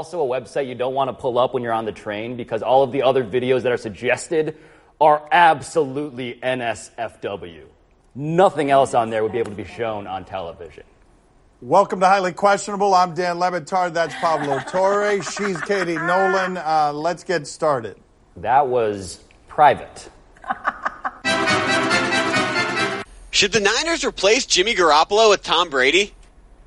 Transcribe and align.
also 0.00 0.22
a 0.22 0.40
website 0.40 0.66
you 0.66 0.74
don't 0.74 0.94
want 0.94 1.08
to 1.08 1.12
pull 1.12 1.38
up 1.38 1.52
when 1.52 1.62
you're 1.62 1.74
on 1.74 1.84
the 1.84 1.92
train 1.92 2.34
because 2.34 2.62
all 2.62 2.82
of 2.82 2.90
the 2.90 3.02
other 3.02 3.22
videos 3.22 3.64
that 3.64 3.70
are 3.70 3.76
suggested 3.76 4.56
are 4.98 5.28
absolutely 5.30 6.40
NSFW. 6.42 7.64
Nothing 8.14 8.70
else 8.70 8.94
on 8.94 9.10
there 9.10 9.22
would 9.22 9.32
be 9.32 9.40
able 9.40 9.50
to 9.50 9.56
be 9.58 9.66
shown 9.66 10.06
on 10.06 10.24
television. 10.24 10.84
Welcome 11.60 12.00
to 12.00 12.06
Highly 12.06 12.32
Questionable. 12.32 12.94
I'm 12.94 13.12
Dan 13.12 13.38
Le 13.38 13.50
Batard. 13.50 13.92
That's 13.92 14.14
Pablo 14.14 14.60
Torre. 14.60 15.22
She's 15.22 15.60
Katie 15.60 15.96
Nolan. 15.96 16.56
Uh, 16.56 16.92
let's 16.94 17.22
get 17.22 17.46
started. 17.46 17.98
That 18.36 18.68
was 18.68 19.22
private. 19.48 20.08
Should 23.32 23.52
the 23.52 23.60
Niners 23.60 24.02
replace 24.02 24.46
Jimmy 24.46 24.74
Garoppolo 24.74 25.28
with 25.28 25.42
Tom 25.42 25.68
Brady? 25.68 26.14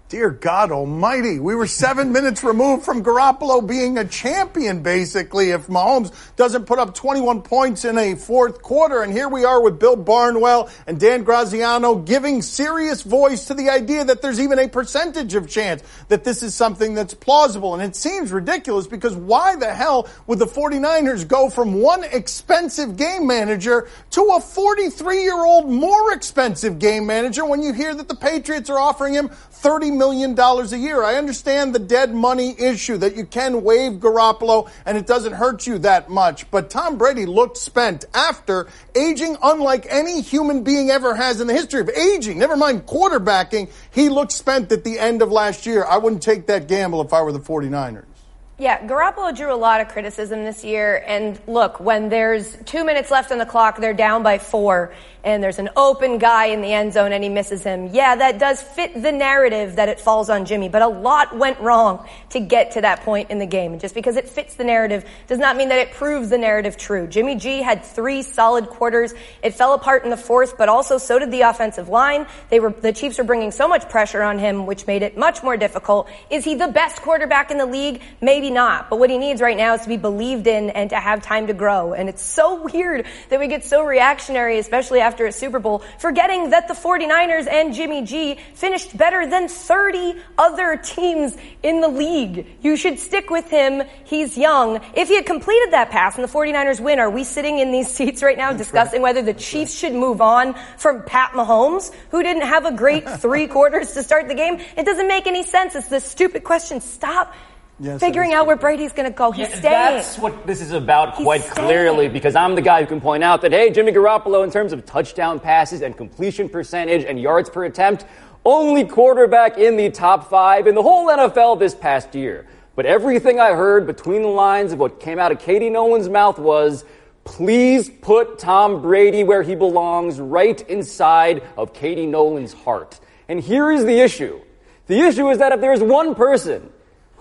Dear 0.10 0.30
God 0.30 0.72
Almighty, 0.72 1.40
we 1.40 1.56
were 1.56 1.66
seven 1.66 2.12
minutes 2.12 2.44
removed 2.44 2.86
from 2.86 3.04
Garoppolo 3.04 3.66
being 3.66 3.98
a 3.98 4.06
champion, 4.06 4.84
basically, 4.84 5.50
if 5.50 5.66
Mahomes 5.66 6.14
doesn't 6.36 6.66
put 6.66 6.78
up 6.78 6.94
21 6.94 7.42
points 7.42 7.84
in 7.84 7.98
a 7.98 8.14
fourth 8.14 8.62
quarter. 8.62 9.02
And 9.02 9.12
here 9.12 9.28
we 9.28 9.44
are 9.44 9.60
with 9.60 9.80
Bill 9.80 9.96
Barnwell 9.96 10.70
and 10.86 11.00
Dan 11.00 11.24
Graziano 11.24 11.96
giving 11.96 12.44
serious 12.44 13.02
voice 13.02 13.46
to 13.46 13.56
the 13.56 13.72
idea 13.72 14.06
that 14.06 14.22
there's 14.22 14.40
even 14.40 14.60
a 14.60 14.68
percentage 14.68 15.34
of 15.34 15.50
chance 15.50 15.82
that 16.10 16.24
this 16.24 16.44
is 16.44 16.54
something 16.54 16.94
that's 16.94 17.16
plausible. 17.16 17.74
And 17.74 17.82
it 17.82 17.96
seems 17.96 18.32
ridiculous 18.32 18.86
because 18.86 19.16
why 19.16 19.56
the 19.56 19.74
hell 19.74 20.08
would 20.28 20.38
the 20.38 20.46
49ers 20.46 21.28
go 21.28 21.50
from 21.50 21.82
one 21.82 22.04
expensive 22.04 22.98
game 22.98 23.26
manager 23.26 23.88
to 24.12 24.22
a 24.38 24.40
43 24.40 25.24
year 25.24 25.44
old 25.44 25.72
more 25.72 26.14
expensive 26.14 26.78
game 26.78 27.08
manager 27.08 27.46
when 27.46 27.64
you 27.64 27.74
hear 27.74 27.96
that 27.96 28.08
the 28.08 28.16
Patriots 28.16 28.70
are 28.70 28.78
offering 28.78 29.16
him 29.16 29.30
30 29.30 29.90
million 29.90 30.03
dollars 30.36 30.74
a 30.74 30.78
year. 30.78 31.04
I 31.04 31.16
understand 31.16 31.74
the 31.74 31.80
dead 31.80 32.14
money 32.14 32.56
issue 32.60 32.98
that 32.98 33.16
you 33.16 33.26
can 33.26 33.64
waive 33.64 33.94
Garoppolo 33.94 34.70
and 34.86 34.98
it 34.98 35.08
doesn't 35.08 35.34
hurt 35.34 35.66
you 35.66 35.78
that 35.80 36.10
much. 36.10 36.50
But 36.52 36.70
Tom 36.70 36.98
Brady 36.98 37.26
looked 37.26 37.58
spent 37.58 38.06
after 38.14 38.68
aging 38.96 39.38
unlike 39.42 39.88
any 39.90 40.22
human 40.22 40.64
being 40.64 40.90
ever 40.90 41.16
has 41.16 41.40
in 41.42 41.48
the 41.48 41.54
history 41.54 41.82
of 41.82 41.90
aging. 41.90 42.38
Never 42.38 42.58
mind 42.58 42.86
quarterbacking. 42.86 43.70
He 43.92 44.10
looked 44.10 44.32
spent 44.32 44.72
at 44.72 44.84
the 44.84 45.00
end 45.00 45.22
of 45.22 45.32
last 45.32 45.66
year. 45.66 45.86
I 45.86 45.98
wouldn't 45.98 46.22
take 46.22 46.48
that 46.48 46.68
gamble 46.68 47.02
if 47.02 47.14
I 47.14 47.22
were 47.22 47.32
the 47.32 47.40
49ers. 47.40 48.13
Yeah, 48.60 48.86
Garoppolo 48.86 49.36
drew 49.36 49.52
a 49.52 49.58
lot 49.58 49.82
of 49.82 49.88
criticism 49.88 50.44
this 50.44 50.64
year. 50.64 51.04
And 51.08 51.40
look, 51.48 51.80
when 51.80 52.10
there's 52.10 52.56
two 52.66 52.84
minutes 52.86 53.10
left 53.10 53.32
on 53.32 53.40
the 53.40 53.48
clock, 53.48 53.78
they're 53.78 53.96
down 53.96 54.22
by 54.22 54.38
four 54.38 54.94
and 55.24 55.42
there's 55.42 55.60
an 55.60 55.70
open 55.76 56.18
guy 56.18 56.48
in 56.48 56.62
the 56.62 56.74
end 56.74 56.92
zone 56.92 57.14
and 57.14 57.24
he 57.24 57.30
misses 57.30 57.64
him. 57.64 57.88
Yeah, 57.94 58.16
that 58.16 58.40
does 58.40 58.62
fit 58.62 59.02
the 59.02 59.12
narrative 59.12 59.78
that 59.78 59.88
it 59.88 60.00
falls 60.00 60.30
on 60.30 60.46
Jimmy, 60.46 60.68
but 60.68 60.82
a 60.82 60.88
lot 60.88 61.36
went 61.36 61.60
wrong 61.62 62.08
to 62.32 62.40
get 62.40 62.72
to 62.72 62.82
that 62.82 63.02
point 63.02 63.32
in 63.32 63.40
the 63.40 63.46
game. 63.46 63.72
And 63.72 63.82
just 63.82 63.96
because 63.96 64.18
it 64.18 64.28
fits 64.28 64.56
the 64.56 64.66
narrative 64.66 65.06
does 65.28 65.40
not 65.40 65.56
mean 65.56 65.70
that 65.70 65.80
it 65.80 65.92
proves 65.92 66.30
the 66.30 66.38
narrative 66.38 66.76
true. 66.76 67.08
Jimmy 67.08 67.36
G 67.36 67.62
had 67.62 67.84
three 67.86 68.22
solid 68.22 68.68
quarters. 68.68 69.14
It 69.42 69.54
fell 69.54 69.74
apart 69.74 70.04
in 70.04 70.10
the 70.10 70.18
fourth, 70.18 70.58
but 70.58 70.68
also 70.68 70.98
so 70.98 71.20
did 71.20 71.32
the 71.32 71.42
offensive 71.42 71.88
line. 71.88 72.28
They 72.50 72.60
were, 72.60 72.72
the 72.72 72.92
Chiefs 72.92 73.18
were 73.18 73.24
bringing 73.24 73.52
so 73.52 73.68
much 73.68 73.90
pressure 73.90 74.22
on 74.22 74.40
him, 74.40 74.66
which 74.66 74.88
made 74.88 75.04
it 75.04 75.18
much 75.18 75.42
more 75.42 75.56
difficult. 75.56 76.10
Is 76.30 76.44
he 76.44 76.56
the 76.56 76.68
best 76.68 77.02
quarterback 77.02 77.50
in 77.50 77.58
the 77.58 77.66
league? 77.66 78.02
Maybe 78.20 78.43
not. 78.50 78.90
But 78.90 79.00
what 79.00 79.10
he 79.10 79.18
needs 79.18 79.42
right 79.42 79.58
now 79.58 79.74
is 79.74 79.82
to 79.82 79.90
be 79.90 79.98
believed 79.98 80.48
in 80.48 80.70
and 80.70 80.90
to 80.90 80.96
have 80.96 81.22
time 81.22 81.48
to 81.48 81.54
grow. 81.54 81.94
And 81.94 82.10
it's 82.10 82.24
so 82.24 82.64
weird 82.64 83.06
that 83.30 83.40
we 83.40 83.48
get 83.48 83.64
so 83.64 83.84
reactionary, 83.84 84.60
especially 84.60 85.00
after 85.00 85.26
a 85.26 85.32
Super 85.32 85.60
Bowl, 85.60 85.84
forgetting 86.00 86.52
that 86.52 86.68
the 86.68 86.74
49ers 86.74 87.48
and 87.48 87.74
Jimmy 87.74 88.04
G 88.04 88.38
finished 88.54 88.96
better 88.98 89.26
than 89.28 89.48
30 89.48 90.16
other 90.38 90.78
teams 90.78 91.36
in 91.62 91.82
the 91.82 91.88
league. 91.88 92.48
You 92.62 92.76
should 92.76 93.00
stick 93.00 93.30
with 93.30 93.50
him. 93.50 93.84
He's 94.06 94.38
young. 94.38 94.82
If 94.96 95.08
he 95.08 95.16
had 95.16 95.26
completed 95.26 95.72
that 95.74 95.90
pass 95.90 96.16
and 96.16 96.24
the 96.24 96.32
49ers 96.32 96.80
win, 96.80 97.00
are 97.00 97.10
we 97.10 97.24
sitting 97.24 97.60
in 97.60 97.72
these 97.72 97.88
seats 97.94 98.24
right 98.24 98.38
now 98.38 98.52
That's 98.52 98.64
discussing 98.64 99.02
right. 99.02 99.16
whether 99.16 99.22
the 99.22 99.34
Chiefs 99.40 99.74
should 99.74 99.94
move 99.94 100.22
on 100.22 100.56
from 100.78 101.04
Pat 101.04 101.32
Mahomes, 101.32 101.94
who 102.12 102.24
didn't 102.24 102.44
have 102.44 102.66
a 102.66 102.72
great 102.72 103.10
three 103.20 103.48
quarters 103.48 103.94
to 103.94 104.04
start 104.04 104.28
the 104.28 104.36
game? 104.36 104.60
It 104.78 104.86
doesn't 104.86 105.08
make 105.08 105.28
any 105.28 105.44
sense. 105.44 105.76
It's 105.76 105.88
this 105.88 106.06
stupid 106.06 106.44
question. 106.44 106.82
Stop 106.82 107.34
Yes, 107.80 108.00
figuring 108.00 108.34
out 108.34 108.46
where 108.46 108.56
Brady's 108.56 108.94
going 108.94 109.12
to 109.12 109.16
go. 109.16 109.32
He's 109.32 109.50
yeah, 109.50 109.56
staying. 109.56 109.96
That's 109.96 110.18
what 110.20 110.46
this 110.46 110.62
is 110.62 110.72
about 110.72 111.16
He's 111.16 111.26
quite 111.26 111.42
staying. 111.42 111.68
clearly 111.68 112.08
because 112.08 112.36
I'm 112.36 112.56
the 112.56 112.62
guy 112.62 112.82
who 112.82 112.88
can 112.88 113.02
point 113.02 113.24
out 113.24 113.42
that, 113.42 113.52
hey, 113.52 113.72
Jimmy 113.72 113.92
Garoppolo, 113.92 114.44
in 114.44 114.52
terms 114.52 114.74
of 114.74 114.86
touchdown 114.86 115.40
passes 115.40 115.82
and 115.82 115.98
completion 115.98 116.50
percentage 116.50 117.04
and 117.04 117.20
yards 117.20 117.50
per 117.50 117.66
attempt, 117.66 118.06
only 118.46 118.86
quarterback 118.86 119.58
in 119.58 119.76
the 119.76 119.90
top 119.90 120.30
five 120.30 120.68
in 120.68 120.76
the 120.76 120.84
whole 120.84 121.08
NFL 121.08 121.60
this 121.60 121.74
past 121.74 122.14
year. 122.14 122.46
But 122.76 122.86
everything 122.86 123.40
I 123.40 123.54
heard 123.54 123.88
between 123.88 124.22
the 124.22 124.28
lines 124.28 124.72
of 124.74 124.80
what 124.80 125.00
came 125.00 125.18
out 125.18 125.32
of 125.32 125.40
Katie 125.40 125.70
Nolan's 125.70 126.10
mouth 126.10 126.38
was, 126.40 126.86
please 127.24 127.90
put 127.90 128.40
Tom 128.40 128.82
Brady 128.82 129.24
where 129.24 129.44
he 129.44 129.56
belongs, 129.56 130.20
right 130.20 130.60
inside 130.70 131.44
of 131.58 131.74
Katie 131.74 132.06
Nolan's 132.06 132.54
heart. 132.54 133.00
And 133.28 133.40
here 133.40 133.72
is 133.72 133.86
the 133.86 134.00
issue. 134.00 134.42
The 134.88 135.00
issue 135.00 135.30
is 135.30 135.38
that 135.38 135.52
if 135.54 135.62
there's 135.62 135.82
one 135.82 136.14
person 136.16 136.70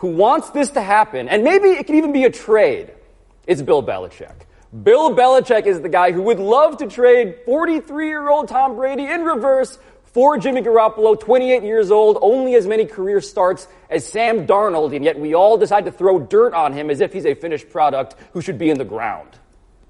who 0.02 0.08
wants 0.08 0.50
this 0.50 0.70
to 0.70 0.82
happen, 0.82 1.28
and 1.28 1.44
maybe 1.44 1.68
it 1.68 1.86
could 1.86 1.94
even 1.94 2.12
be 2.12 2.24
a 2.24 2.30
trade, 2.30 2.92
it's 3.46 3.62
Bill 3.62 3.84
Belichick. 3.84 4.34
Bill 4.82 5.14
Belichick 5.14 5.64
is 5.64 5.80
the 5.80 5.88
guy 5.88 6.10
who 6.10 6.22
would 6.22 6.40
love 6.40 6.78
to 6.78 6.88
trade 6.88 7.36
43 7.46 8.08
year 8.08 8.28
old 8.28 8.48
Tom 8.48 8.74
Brady 8.74 9.04
in 9.04 9.22
reverse 9.22 9.78
for 10.06 10.38
Jimmy 10.38 10.60
Garoppolo, 10.60 11.18
28 11.18 11.62
years 11.62 11.92
old, 11.92 12.18
only 12.20 12.56
as 12.56 12.66
many 12.66 12.84
career 12.84 13.20
starts 13.20 13.68
as 13.88 14.04
Sam 14.04 14.44
Darnold, 14.44 14.92
and 14.94 15.04
yet 15.04 15.20
we 15.20 15.34
all 15.34 15.56
decide 15.56 15.84
to 15.84 15.92
throw 15.92 16.18
dirt 16.18 16.52
on 16.52 16.72
him 16.72 16.90
as 16.90 17.00
if 17.00 17.12
he's 17.12 17.24
a 17.24 17.36
finished 17.36 17.70
product 17.70 18.16
who 18.32 18.40
should 18.40 18.58
be 18.58 18.70
in 18.70 18.78
the 18.78 18.84
ground. 18.84 19.28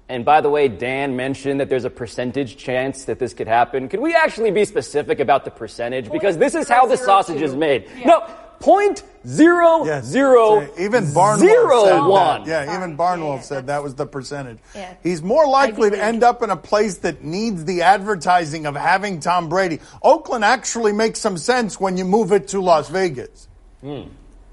And 0.07 0.23
by 0.23 0.41
the 0.41 0.49
way, 0.51 0.67
Dan 0.67 1.15
mentioned 1.15 1.59
that 1.59 1.69
there's 1.69 1.85
a 1.85 1.89
percentage 1.89 2.55
chance 2.57 3.05
that 3.05 3.17
this 3.17 3.33
could 3.33 3.47
happen. 3.47 3.89
Could 3.89 4.01
we 4.01 4.13
actually 4.13 4.51
be 4.51 4.65
specific 4.65 5.19
about 5.19 5.43
the 5.43 5.49
percentage? 5.49 6.11
Because 6.11 6.37
this 6.37 6.53
is 6.53 6.69
how 6.69 6.85
the 6.85 6.97
sausage 6.97 7.41
is 7.41 7.55
made. 7.55 7.89
No, 8.05 8.29
point 8.63 9.03
zero 9.27 9.83
yes. 9.83 10.05
zero 10.05 10.65
even 10.79 11.13
Barnwell 11.13 11.37
zero 11.37 11.83
said 11.83 11.99
one. 11.99 12.43
That. 12.45 12.65
Yeah, 12.65 12.77
even 12.77 12.95
Barnwell 12.95 13.35
yeah, 13.35 13.41
said 13.41 13.67
that 13.67 13.83
was 13.83 13.93
the 13.95 14.05
percentage. 14.05 14.57
Yeah. 14.73 14.95
He's 15.03 15.21
more 15.21 15.45
likely 15.45 15.89
to 15.89 16.01
end 16.01 16.23
up 16.23 16.41
in 16.41 16.49
a 16.49 16.55
place 16.55 16.99
that 16.99 17.21
needs 17.21 17.65
the 17.65 17.81
advertising 17.81 18.65
of 18.65 18.75
having 18.75 19.19
Tom 19.19 19.49
Brady. 19.49 19.81
Oakland 20.01 20.45
actually 20.45 20.93
makes 20.93 21.19
some 21.19 21.37
sense 21.37 21.77
when 21.77 21.97
you 21.97 22.05
move 22.05 22.31
it 22.31 22.47
to 22.49 22.61
Las 22.61 22.87
Vegas. 22.87 23.49
Mm. 23.83 24.07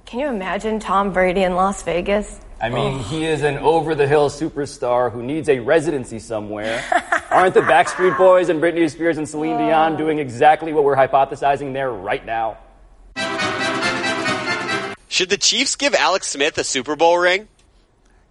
Can 0.06 0.18
you 0.18 0.26
imagine 0.26 0.80
Tom 0.80 1.12
Brady 1.12 1.44
in 1.44 1.54
Las 1.54 1.84
Vegas? 1.84 2.40
I 2.60 2.68
mean, 2.68 2.94
oh. 2.94 3.02
he 3.04 3.24
is 3.26 3.42
an 3.42 3.58
over 3.58 3.94
the 3.94 4.08
hill 4.08 4.28
superstar 4.28 5.12
who 5.12 5.22
needs 5.22 5.48
a 5.48 5.60
residency 5.60 6.18
somewhere. 6.18 6.82
Aren't 7.30 7.54
the 7.54 7.60
Backstreet 7.60 8.18
Boys 8.18 8.48
and 8.48 8.60
Britney 8.60 8.90
Spears 8.90 9.18
and 9.18 9.28
Celine 9.28 9.56
Dion 9.56 9.96
doing 9.96 10.18
exactly 10.18 10.72
what 10.72 10.82
we're 10.82 10.96
hypothesizing 10.96 11.72
there 11.72 11.92
right 11.92 12.26
now? 12.26 12.58
Should 15.20 15.28
the 15.28 15.36
Chiefs 15.36 15.76
give 15.76 15.94
Alex 15.94 16.28
Smith 16.28 16.56
a 16.56 16.64
Super 16.64 16.96
Bowl 16.96 17.18
ring? 17.18 17.46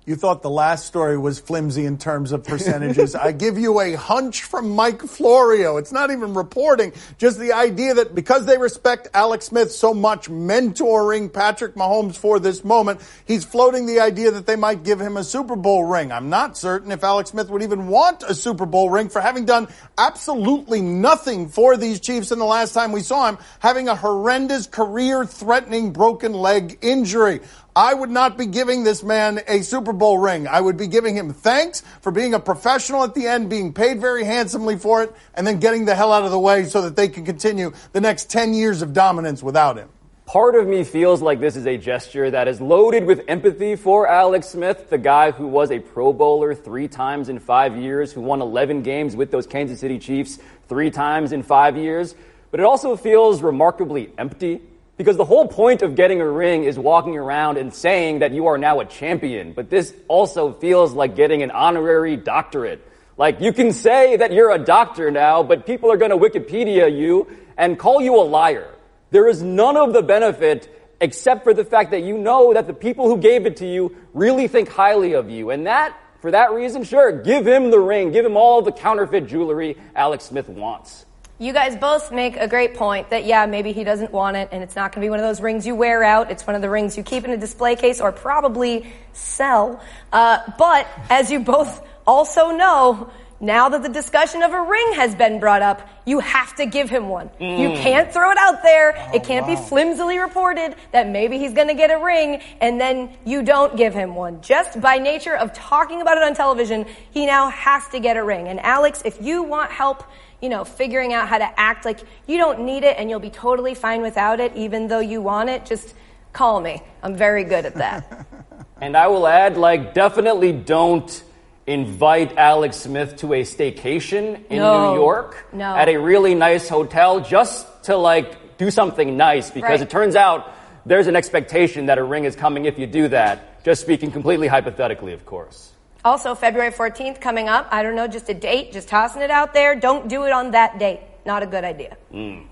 You 0.09 0.16
thought 0.16 0.42
the 0.42 0.50
last 0.50 0.88
story 0.88 1.20
was 1.20 1.40
flimsy 1.40 1.86
in 1.86 2.00
terms 2.00 2.31
of 2.31 2.44
percentages. 2.44 3.14
I 3.30 3.31
give 3.31 3.59
you 3.59 3.80
a 3.80 3.94
hunch 3.94 4.42
from 4.42 4.72
Mike 4.72 5.03
Florio. 5.03 5.78
It's 5.78 5.92
not 5.92 6.09
even 6.09 6.34
reporting, 6.34 6.94
just 7.20 7.38
the 7.38 7.53
idea 7.53 7.94
that 7.94 8.16
because 8.16 8.47
they 8.47 8.58
respect 8.58 9.08
Alex 9.14 9.46
Smith 9.46 9.72
so 9.72 9.94
much, 9.94 10.28
mentoring 10.28 11.31
Patrick 11.31 11.75
Mahomes 11.75 12.18
for 12.18 12.40
this 12.40 12.64
moment, 12.64 13.02
he's 13.28 13.46
floating 13.46 13.86
the 13.86 14.00
idea 14.00 14.31
that 14.31 14.47
they 14.47 14.56
might 14.56 14.81
give 14.81 15.00
him 15.00 15.16
a 15.16 15.24
Super 15.24 15.56
Bowl 15.56 15.84
ring. 15.84 16.12
I'm 16.12 16.31
not 16.31 16.58
certain 16.58 16.91
if 16.91 17.03
Alex 17.03 17.30
Smith 17.30 17.52
would 17.52 17.62
even 17.62 17.88
want 17.88 18.24
a 18.24 18.34
Super 18.34 18.66
Bowl 18.66 18.90
ring 18.90 19.09
for 19.09 19.22
having 19.22 19.46
done 19.46 19.68
absolutely 20.00 20.81
nothing 20.81 21.50
for 21.50 21.78
these 21.78 22.00
Chiefs 22.00 22.32
in 22.32 22.40
the 22.40 22.46
last 22.46 22.73
time 22.73 22.91
we 22.91 23.02
saw 23.02 23.29
him, 23.29 23.38
having 23.59 23.88
a 23.88 23.96
horrendous 23.96 24.66
career 24.66 25.23
threatening 25.23 25.94
broken 25.94 26.34
leg 26.34 26.79
injury. 26.82 27.41
I 27.79 27.93
would 27.93 28.09
not 28.09 28.37
be 28.37 28.46
giving 28.46 28.84
this 28.84 29.03
man 29.03 29.40
a 29.47 29.61
Super 29.61 29.93
Bowl 29.93 30.17
ring. 30.17 30.49
I 30.49 30.59
would 30.59 30.76
be 30.76 30.87
giving 30.87 31.16
him 31.16 31.31
thanks 31.31 31.79
for 32.02 32.11
being 32.11 32.34
a 32.34 32.40
professional 32.40 33.05
at 33.05 33.16
the 33.16 33.26
end, 33.26 33.49
being 33.49 33.72
paid 33.72 34.02
very 34.02 34.26
handsomely 34.26 34.78
for 34.78 35.02
it, 35.02 35.16
and 35.34 35.47
then 35.47 35.61
getting 35.61 35.85
the 35.85 35.96
hell 35.96 36.11
out 36.11 36.26
of 36.26 36.31
the 36.31 36.40
way 36.40 36.66
so 36.66 36.81
that 36.81 36.97
they 36.97 37.08
can 37.08 37.23
continue 37.23 37.72
the 37.93 38.02
next 38.02 38.29
10 38.29 38.53
years 38.53 38.81
of 38.81 38.91
dominance 38.91 39.41
without 39.41 39.78
him. 39.78 39.87
Part 40.26 40.55
of 40.55 40.67
me 40.67 40.84
feels 40.84 41.22
like 41.22 41.40
this 41.40 41.55
is 41.55 41.66
a 41.67 41.78
gesture 41.78 42.29
that 42.29 42.49
is 42.49 42.59
loaded 42.59 43.05
with 43.05 43.23
empathy 43.29 43.78
for 43.78 44.09
Alex 44.09 44.49
Smith, 44.49 44.90
the 44.90 44.97
guy 44.97 45.32
who 45.32 45.47
was 45.47 45.72
a 45.72 45.79
Pro 45.79 46.11
Bowler 46.11 46.53
three 46.53 46.90
times 46.90 47.29
in 47.29 47.40
five 47.40 47.78
years, 47.78 48.11
who 48.11 48.20
won 48.20 48.41
11 48.41 48.84
games 48.84 49.16
with 49.16 49.32
those 49.32 49.47
Kansas 49.47 49.79
City 49.79 49.99
Chiefs 49.99 50.37
three 50.67 50.91
times 50.91 51.32
in 51.32 51.43
five 51.43 51.78
years. 51.78 52.14
But 52.52 52.59
it 52.59 52.66
also 52.66 52.97
feels 52.97 53.41
remarkably 53.41 54.11
empty 54.17 54.64
because 54.99 55.16
the 55.16 55.23
whole 55.23 55.47
point 55.47 55.81
of 55.81 55.96
getting 55.96 56.19
a 56.19 56.29
ring 56.29 56.66
is 56.66 56.78
walking 56.78 57.17
around 57.17 57.57
and 57.57 57.73
saying 57.73 58.19
that 58.19 58.34
you 58.34 58.47
are 58.47 58.57
now 58.57 58.81
a 58.81 58.85
champion. 58.85 59.53
But 59.53 59.69
this 59.69 59.96
also 60.09 60.51
feels 60.51 60.91
like 60.91 61.16
getting 61.16 61.41
an 61.41 61.51
honorary 61.51 62.17
doctorate. 62.17 62.85
Like 63.16 63.40
you 63.40 63.53
can 63.53 63.72
say 63.72 64.17
that 64.17 64.34
you're 64.34 64.51
a 64.51 64.59
doctor 64.59 65.09
now, 65.09 65.41
but 65.41 65.66
people 65.66 65.90
are 65.90 65.96
to 65.96 66.17
Wikipedia 66.17 66.93
you 66.93 67.28
and 67.57 67.79
call 67.79 68.01
you 68.01 68.17
a 68.17 68.28
liar. 68.28 68.75
There 69.09 69.29
is 69.29 69.41
none 69.41 69.78
of 69.78 69.93
the 69.93 70.01
benefit 70.01 70.67
except 70.99 71.46
for 71.46 71.53
the 71.53 71.63
fact 71.63 71.91
that 71.91 72.03
you 72.03 72.17
know 72.17 72.53
that 72.53 72.67
the 72.67 72.73
people 72.73 73.07
who 73.07 73.17
gave 73.19 73.46
it 73.46 73.55
to 73.57 73.66
you 73.66 73.96
really 74.13 74.49
think 74.49 74.67
highly 74.67 75.13
of 75.13 75.29
you. 75.29 75.49
And 75.49 75.66
that, 75.66 75.96
for 76.19 76.31
that 76.31 76.51
reason, 76.51 76.84
sure, 76.84 77.13
give 77.13 77.47
him 77.47 77.72
the 77.72 77.79
ring, 77.79 78.11
give 78.11 78.25
him 78.25 78.35
all 78.35 78.61
the 78.61 78.73
counterfeit 78.73 79.28
jewelry 79.28 79.78
Alex 79.96 80.25
Smith 80.25 80.49
wants. 80.49 81.05
You 81.41 81.53
guys 81.53 81.78
both 81.78 82.12
make 82.12 82.36
a 82.36 82.50
great 82.50 82.76
point 82.76 83.12
that, 83.12 83.24
yeah, 83.24 83.46
maybe 83.46 83.72
he 83.72 83.86
doesn't 83.86 84.12
want 84.12 84.36
it, 84.36 84.50
and 84.52 84.62
it's 84.62 84.76
not 84.76 84.91
going 84.91 85.02
to 85.02 85.06
be 85.06 85.09
one 85.09 85.20
of 85.20 85.26
those 85.26 85.40
rings 85.40 85.66
you 85.66 85.74
wear 85.74 86.03
out. 86.03 86.30
It's 86.32 86.46
one 86.46 86.53
of 86.53 86.62
the 86.62 86.70
rings 86.70 86.97
you 86.97 87.03
keep 87.03 87.24
in 87.24 87.32
a 87.32 87.38
display 87.38 87.78
case 87.78 88.02
or 88.02 88.12
probably 88.12 88.91
sell. 89.14 89.82
Uh, 90.12 90.40
but 90.58 90.86
as 91.09 91.32
you 91.32 91.40
both 91.40 91.82
also 92.06 92.52
know, 92.52 93.09
now 93.41 93.70
that 93.70 93.84
the 93.84 93.90
discussion 93.90 94.44
of 94.44 94.52
a 94.52 94.62
ring 94.62 94.94
has 94.94 95.16
been 95.16 95.40
brought 95.40 95.62
up, 95.62 95.88
you 96.06 96.20
have 96.20 96.56
to 96.58 96.66
give 96.66 96.90
him 96.90 97.08
one. 97.08 97.30
Mm. 97.40 97.59
You 97.59 97.70
can't 97.82 98.12
throw 98.12 98.32
it 98.32 98.38
out 98.38 98.62
there. 98.64 98.96
Oh, 98.97 99.16
it 99.16 99.24
can't 99.24 99.47
wow. 99.47 99.56
be 99.56 99.62
flimsily 99.68 100.20
reported 100.20 100.76
that 100.91 101.08
maybe 101.08 101.38
he's 101.38 101.53
going 101.53 101.70
to 101.70 101.74
get 101.74 101.90
a 101.90 102.03
ring 102.03 102.41
and 102.59 102.82
then 102.82 103.16
you 103.26 103.41
don't 103.41 103.78
give 103.78 103.94
him 103.94 104.14
one. 104.14 104.41
Just 104.41 104.82
by 104.82 104.97
nature 104.97 105.38
of 105.38 105.53
talking 105.53 106.02
about 106.02 106.18
it 106.18 106.24
on 106.24 106.34
television, 106.34 106.86
he 107.12 107.26
now 107.26 107.50
has 107.50 107.88
to 107.90 108.00
get 108.00 108.18
a 108.18 108.24
ring. 108.24 108.50
And 108.50 108.59
Alex, 108.59 109.02
if 109.06 109.22
you 109.22 109.44
want 109.44 109.72
help, 109.72 110.03
you 110.42 110.50
know, 110.50 110.66
figuring 110.66 111.14
out 111.14 111.30
how 111.30 111.38
to 111.38 111.59
act 111.59 111.85
like 111.85 112.00
you 112.28 112.38
don't 112.38 112.62
need 112.62 112.84
it 112.84 112.97
and 112.97 113.09
you'll 113.09 113.20
be 113.20 113.30
totally 113.30 113.74
fine 113.74 114.02
without 114.02 114.40
it, 114.40 114.53
even 114.56 114.88
though 114.88 115.00
you 115.00 115.22
want 115.22 115.50
it, 115.50 115.66
just 115.66 115.94
call 116.34 116.59
me. 116.59 116.82
I'm 117.03 117.16
very 117.16 117.46
good 117.46 117.66
at 117.66 117.76
that. 117.76 118.28
and 118.82 118.97
I 118.97 119.08
will 119.08 119.28
add, 119.28 119.58
like, 119.58 119.94
definitely 119.94 120.52
don't 120.52 121.24
invite 121.70 122.36
Alex 122.36 122.78
Smith 122.78 123.18
to 123.18 123.34
a 123.34 123.44
staycation 123.44 124.46
in 124.48 124.58
no. 124.58 124.92
New 124.92 125.00
York 125.00 125.46
no. 125.54 125.76
at 125.76 125.88
a 125.88 125.98
really 125.98 126.34
nice 126.34 126.68
hotel 126.68 127.20
just 127.20 127.84
to, 127.84 127.96
like, 127.96 128.58
do 128.58 128.72
something 128.72 129.16
nice 129.16 129.52
because 129.52 129.80
right. 129.80 129.82
it 129.82 129.90
turns 129.90 130.16
out 130.16 130.52
there's 130.86 131.08
an 131.08 131.16
expectation 131.16 131.86
that 131.86 131.98
a 131.98 132.04
ring 132.04 132.26
is 132.26 132.36
coming 132.36 132.66
if 132.66 132.80
you 132.80 132.88
do 132.88 133.08
that. 133.10 133.64
Just 133.64 133.82
speaking 133.82 134.12
completely 134.12 134.48
hypothetically, 134.48 135.14
of 135.14 135.26
course. 135.26 135.72
Also, 136.04 136.34
February 136.34 136.72
14th 136.72 137.22
coming 137.22 137.50
up. 137.50 137.68
I 137.72 137.84
don't 137.84 137.96
know, 137.96 138.08
just 138.08 138.30
a 138.30 138.34
date, 138.34 138.72
just 138.72 138.88
tossing 138.88 139.22
it 139.22 139.30
out 139.30 139.54
there. 139.54 139.76
Don't 139.76 140.08
do 140.08 140.24
it 140.24 140.32
on 140.32 140.52
that 140.52 140.80
date. 140.80 141.02
Not 141.26 141.44
a 141.44 141.46
good 141.46 141.64
idea. 141.64 141.98
Mm. 142.12 142.48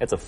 It's 0.00 0.12
a, 0.12 0.20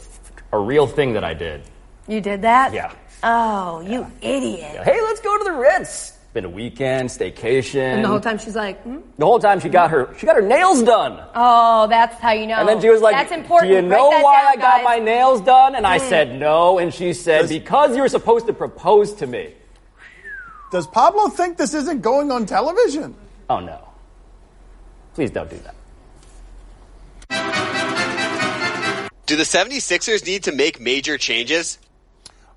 a 0.52 0.58
real 0.58 0.86
thing 0.86 1.14
that 1.14 1.24
I 1.24 1.34
did. 1.34 1.62
You 2.06 2.20
did 2.20 2.42
that? 2.42 2.72
Yeah. 2.72 2.92
Oh, 3.22 3.80
you 3.80 4.00
yeah. 4.00 4.36
idiot. 4.36 4.70
Yeah. 4.74 4.84
Hey, 4.84 5.00
let's 5.02 5.20
go 5.20 5.36
to 5.36 5.44
the 5.44 5.52
Ritz. 5.52 6.17
Been 6.34 6.44
a 6.44 6.50
weekend, 6.50 7.08
staycation. 7.08 7.80
And 7.80 8.04
the 8.04 8.08
whole 8.08 8.20
time 8.20 8.38
she's 8.38 8.54
like, 8.54 8.82
hmm? 8.82 8.98
The 9.16 9.24
whole 9.24 9.38
time 9.38 9.60
she 9.60 9.68
got 9.68 9.90
her 9.90 10.14
she 10.18 10.26
got 10.26 10.36
her 10.36 10.42
nails 10.42 10.82
done. 10.82 11.24
Oh, 11.34 11.86
that's 11.88 12.20
how 12.20 12.32
you 12.32 12.46
know. 12.46 12.56
And 12.56 12.68
then 12.68 12.80
she 12.80 12.90
was 12.90 13.00
like, 13.00 13.16
That's 13.16 13.32
important. 13.32 13.70
Do 13.70 13.76
you 13.76 13.82
know 13.82 14.08
why 14.08 14.42
down, 14.42 14.46
I 14.46 14.56
got 14.56 14.76
guys. 14.78 14.84
my 14.84 14.98
nails 14.98 15.40
done? 15.40 15.74
And 15.74 15.86
mm. 15.86 15.88
I 15.88 15.98
said 15.98 16.38
no, 16.38 16.78
and 16.78 16.92
she 16.92 17.14
said, 17.14 17.48
Because 17.48 17.96
you 17.96 18.02
were 18.02 18.08
supposed 18.08 18.46
to 18.46 18.52
propose 18.52 19.14
to 19.14 19.26
me. 19.26 19.54
Does 20.70 20.86
Pablo 20.86 21.28
think 21.28 21.56
this 21.56 21.72
isn't 21.72 22.02
going 22.02 22.30
on 22.30 22.44
television? 22.44 23.14
Oh, 23.48 23.60
no. 23.60 23.88
Please 25.14 25.30
don't 25.30 25.48
do 25.48 25.58
that. 25.58 25.74
Do 29.26 29.36
the 29.36 29.44
76ers 29.44 30.26
need 30.26 30.44
to 30.44 30.52
make 30.52 30.80
major 30.80 31.18
changes? 31.18 31.78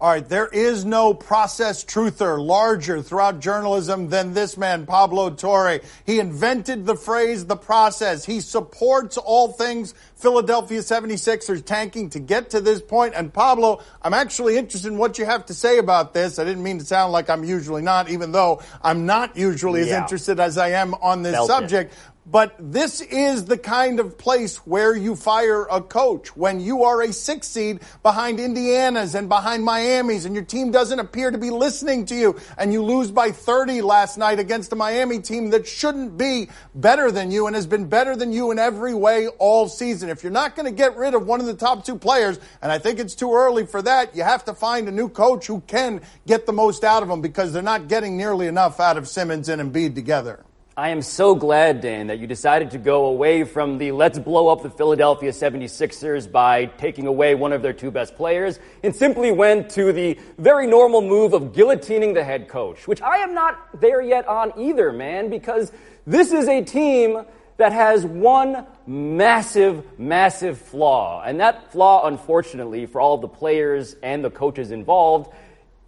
All 0.01 0.09
right, 0.09 0.27
there 0.27 0.47
is 0.47 0.83
no 0.83 1.13
process 1.13 1.85
truther 1.85 2.43
larger 2.43 3.03
throughout 3.03 3.39
journalism 3.39 4.09
than 4.09 4.33
this 4.33 4.57
man, 4.57 4.87
Pablo 4.87 5.29
Torre. 5.29 5.79
He 6.07 6.19
invented 6.19 6.87
the 6.87 6.95
phrase 6.95 7.45
the 7.45 7.55
process. 7.55 8.25
He 8.25 8.41
supports 8.41 9.17
all 9.17 9.49
things 9.49 9.93
Philadelphia 10.15 10.79
76ers 10.79 11.63
tanking 11.63 12.09
to 12.11 12.19
get 12.19 12.49
to 12.49 12.61
this 12.61 12.81
point. 12.81 13.13
And 13.15 13.31
Pablo, 13.31 13.83
I'm 14.01 14.15
actually 14.15 14.57
interested 14.57 14.91
in 14.91 14.97
what 14.97 15.19
you 15.19 15.25
have 15.25 15.45
to 15.45 15.53
say 15.53 15.77
about 15.77 16.15
this. 16.15 16.39
I 16.39 16.45
didn't 16.45 16.63
mean 16.63 16.79
to 16.79 16.85
sound 16.85 17.11
like 17.11 17.29
I'm 17.29 17.43
usually 17.43 17.83
not, 17.83 18.09
even 18.09 18.31
though 18.31 18.63
I'm 18.81 19.05
not 19.05 19.37
usually 19.37 19.81
yeah. 19.81 19.97
as 19.97 20.01
interested 20.01 20.39
as 20.39 20.57
I 20.57 20.69
am 20.69 20.95
on 20.95 21.21
this 21.21 21.45
subject. 21.45 21.93
It. 21.93 21.97
But 22.31 22.55
this 22.57 23.01
is 23.01 23.43
the 23.43 23.57
kind 23.57 23.99
of 23.99 24.17
place 24.17 24.65
where 24.65 24.95
you 24.95 25.17
fire 25.17 25.63
a 25.69 25.81
coach 25.81 26.33
when 26.37 26.61
you 26.61 26.85
are 26.85 27.01
a 27.01 27.11
six 27.11 27.47
seed 27.47 27.81
behind 28.03 28.39
Indiana's 28.39 29.15
and 29.15 29.27
behind 29.27 29.65
Miami's 29.65 30.23
and 30.23 30.33
your 30.33 30.45
team 30.45 30.71
doesn't 30.71 30.97
appear 30.97 31.29
to 31.31 31.37
be 31.37 31.49
listening 31.49 32.05
to 32.05 32.15
you 32.15 32.39
and 32.57 32.71
you 32.71 32.83
lose 32.83 33.11
by 33.11 33.31
30 33.31 33.81
last 33.81 34.17
night 34.17 34.39
against 34.39 34.71
a 34.71 34.77
Miami 34.77 35.19
team 35.19 35.49
that 35.49 35.67
shouldn't 35.67 36.17
be 36.17 36.47
better 36.73 37.11
than 37.11 37.31
you 37.31 37.47
and 37.47 37.55
has 37.55 37.67
been 37.67 37.87
better 37.87 38.15
than 38.15 38.31
you 38.31 38.51
in 38.51 38.59
every 38.59 38.93
way 38.93 39.27
all 39.27 39.67
season. 39.67 40.07
If 40.07 40.23
you're 40.23 40.31
not 40.31 40.55
going 40.55 40.67
to 40.67 40.71
get 40.71 40.95
rid 40.95 41.13
of 41.13 41.27
one 41.27 41.41
of 41.41 41.47
the 41.47 41.53
top 41.53 41.83
two 41.83 41.97
players, 41.97 42.39
and 42.61 42.71
I 42.71 42.79
think 42.79 42.99
it's 42.99 43.15
too 43.15 43.33
early 43.33 43.65
for 43.65 43.81
that, 43.81 44.15
you 44.15 44.23
have 44.23 44.45
to 44.45 44.53
find 44.53 44.87
a 44.87 44.91
new 44.91 45.09
coach 45.09 45.47
who 45.47 45.59
can 45.67 45.99
get 46.25 46.45
the 46.45 46.53
most 46.53 46.85
out 46.85 47.03
of 47.03 47.09
them 47.09 47.19
because 47.19 47.51
they're 47.51 47.61
not 47.61 47.89
getting 47.89 48.15
nearly 48.15 48.47
enough 48.47 48.79
out 48.79 48.97
of 48.97 49.09
Simmons 49.09 49.49
and 49.49 49.61
Embiid 49.61 49.95
together. 49.95 50.45
I 50.81 50.89
am 50.89 51.03
so 51.03 51.35
glad, 51.35 51.81
Dan, 51.81 52.07
that 52.07 52.17
you 52.17 52.25
decided 52.25 52.71
to 52.71 52.79
go 52.79 53.05
away 53.05 53.43
from 53.43 53.77
the 53.77 53.91
let's 53.91 54.17
blow 54.17 54.47
up 54.47 54.63
the 54.63 54.69
Philadelphia 54.71 55.29
76ers 55.29 56.31
by 56.31 56.65
taking 56.65 57.05
away 57.05 57.35
one 57.35 57.53
of 57.53 57.61
their 57.61 57.71
two 57.71 57.91
best 57.91 58.15
players 58.15 58.57
and 58.81 58.95
simply 58.95 59.31
went 59.31 59.69
to 59.73 59.93
the 59.93 60.19
very 60.39 60.65
normal 60.65 61.01
move 61.01 61.33
of 61.33 61.53
guillotining 61.53 62.15
the 62.15 62.23
head 62.23 62.47
coach, 62.47 62.87
which 62.87 62.99
I 62.99 63.17
am 63.17 63.35
not 63.35 63.79
there 63.79 64.01
yet 64.01 64.27
on 64.27 64.53
either, 64.59 64.91
man, 64.91 65.29
because 65.29 65.71
this 66.07 66.31
is 66.31 66.47
a 66.47 66.63
team 66.63 67.25
that 67.57 67.73
has 67.73 68.03
one 68.03 68.65
massive, 68.87 69.85
massive 69.99 70.57
flaw. 70.57 71.21
And 71.23 71.41
that 71.41 71.71
flaw, 71.71 72.07
unfortunately, 72.07 72.87
for 72.87 72.99
all 72.99 73.19
the 73.19 73.27
players 73.27 73.95
and 74.01 74.25
the 74.25 74.31
coaches 74.31 74.71
involved, 74.71 75.31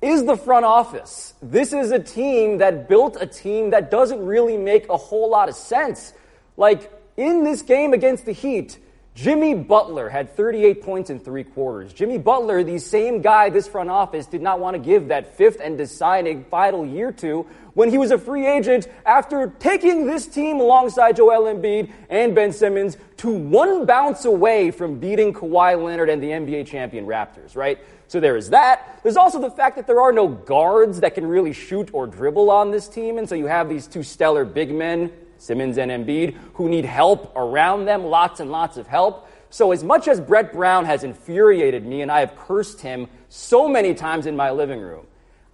is 0.04 0.26
the 0.26 0.36
front 0.36 0.66
office. 0.66 1.34
This 1.42 1.72
is 1.72 1.92
a 1.92 2.00
team 2.00 2.58
that 2.58 2.90
built 2.90 3.18
a 3.20 3.26
team 3.26 3.70
that 3.70 3.90
doesn't 3.90 4.24
really 4.24 4.58
make 4.58 4.90
a 4.90 4.98
whole 4.98 5.30
lot 5.30 5.48
of 5.48 5.56
sense. 5.56 6.14
Like, 6.58 6.92
in 7.16 7.44
this 7.44 7.62
game 7.62 7.94
against 7.94 8.26
the 8.26 8.34
Heat, 8.34 8.78
Jimmy 9.16 9.54
Butler 9.54 10.10
had 10.10 10.36
38 10.36 10.82
points 10.82 11.10
in 11.12 11.20
three 11.20 11.44
quarters. 11.44 11.94
Jimmy 11.94 12.18
Butler, 12.18 12.64
the 12.64 12.80
same 12.80 13.22
guy 13.22 13.50
this 13.50 13.68
front 13.68 13.92
office 13.92 14.26
did 14.26 14.42
not 14.42 14.60
want 14.60 14.74
to 14.74 14.80
give 14.80 15.10
that 15.10 15.38
fifth 15.38 15.62
and 15.64 15.78
deciding 15.78 16.46
final 16.46 16.84
year 16.84 17.12
to 17.14 17.46
when 17.76 17.92
he 17.92 17.98
was 18.00 18.10
a 18.10 18.18
free 18.18 18.48
agent 18.48 18.88
after 19.06 19.54
taking 19.60 20.08
this 20.08 20.26
team 20.26 20.60
alongside 20.60 21.16
Joel 21.16 21.44
Embiid 21.54 21.92
and 22.10 22.34
Ben 22.34 22.52
Simmons 22.52 22.98
to 23.18 23.32
one 23.32 23.86
bounce 23.86 24.26
away 24.26 24.72
from 24.72 25.00
beating 25.00 25.32
Kawhi 25.32 25.82
Leonard 25.82 26.10
and 26.10 26.22
the 26.22 26.30
NBA 26.30 26.66
champion 26.66 27.06
Raptors, 27.06 27.56
right? 27.56 27.78
So 28.08 28.20
there 28.20 28.38
is 28.38 28.52
that. 28.52 29.00
There's 29.04 29.18
also 29.18 29.40
the 29.40 29.50
fact 29.50 29.76
that 29.78 29.88
there 29.88 30.02
are 30.02 30.12
no 30.12 30.28
guards 30.28 31.00
that 31.00 31.16
can 31.16 31.26
really 31.26 31.54
shoot 31.54 31.90
or 31.94 32.08
dribble 32.08 32.52
on 32.52 32.72
this 32.72 32.88
team, 32.88 33.18
and 33.18 33.28
so 33.28 33.36
you 33.36 33.48
have 33.48 33.70
these 33.70 33.88
two 33.88 34.04
stellar 34.04 34.46
big 34.46 34.74
men 34.74 35.12
Simmons 35.44 35.78
and 35.78 35.92
Embiid, 35.92 36.38
who 36.54 36.70
need 36.70 36.86
help 36.86 37.34
around 37.36 37.84
them, 37.84 38.06
lots 38.06 38.40
and 38.40 38.50
lots 38.50 38.78
of 38.78 38.88
help. 38.88 39.28
So, 39.50 39.74
as 39.74 39.84
much 39.84 40.08
as 40.08 40.22
Brett 40.22 40.54
Brown 40.54 40.86
has 40.86 41.04
infuriated 41.04 41.86
me 41.86 42.02
and 42.02 42.10
I 42.10 42.22
have 42.22 42.36
cursed 42.38 42.80
him 42.80 43.08
so 43.28 43.68
many 43.68 43.94
times 43.94 44.26
in 44.26 44.38
my 44.38 44.52
living 44.52 44.80
room, 44.80 45.06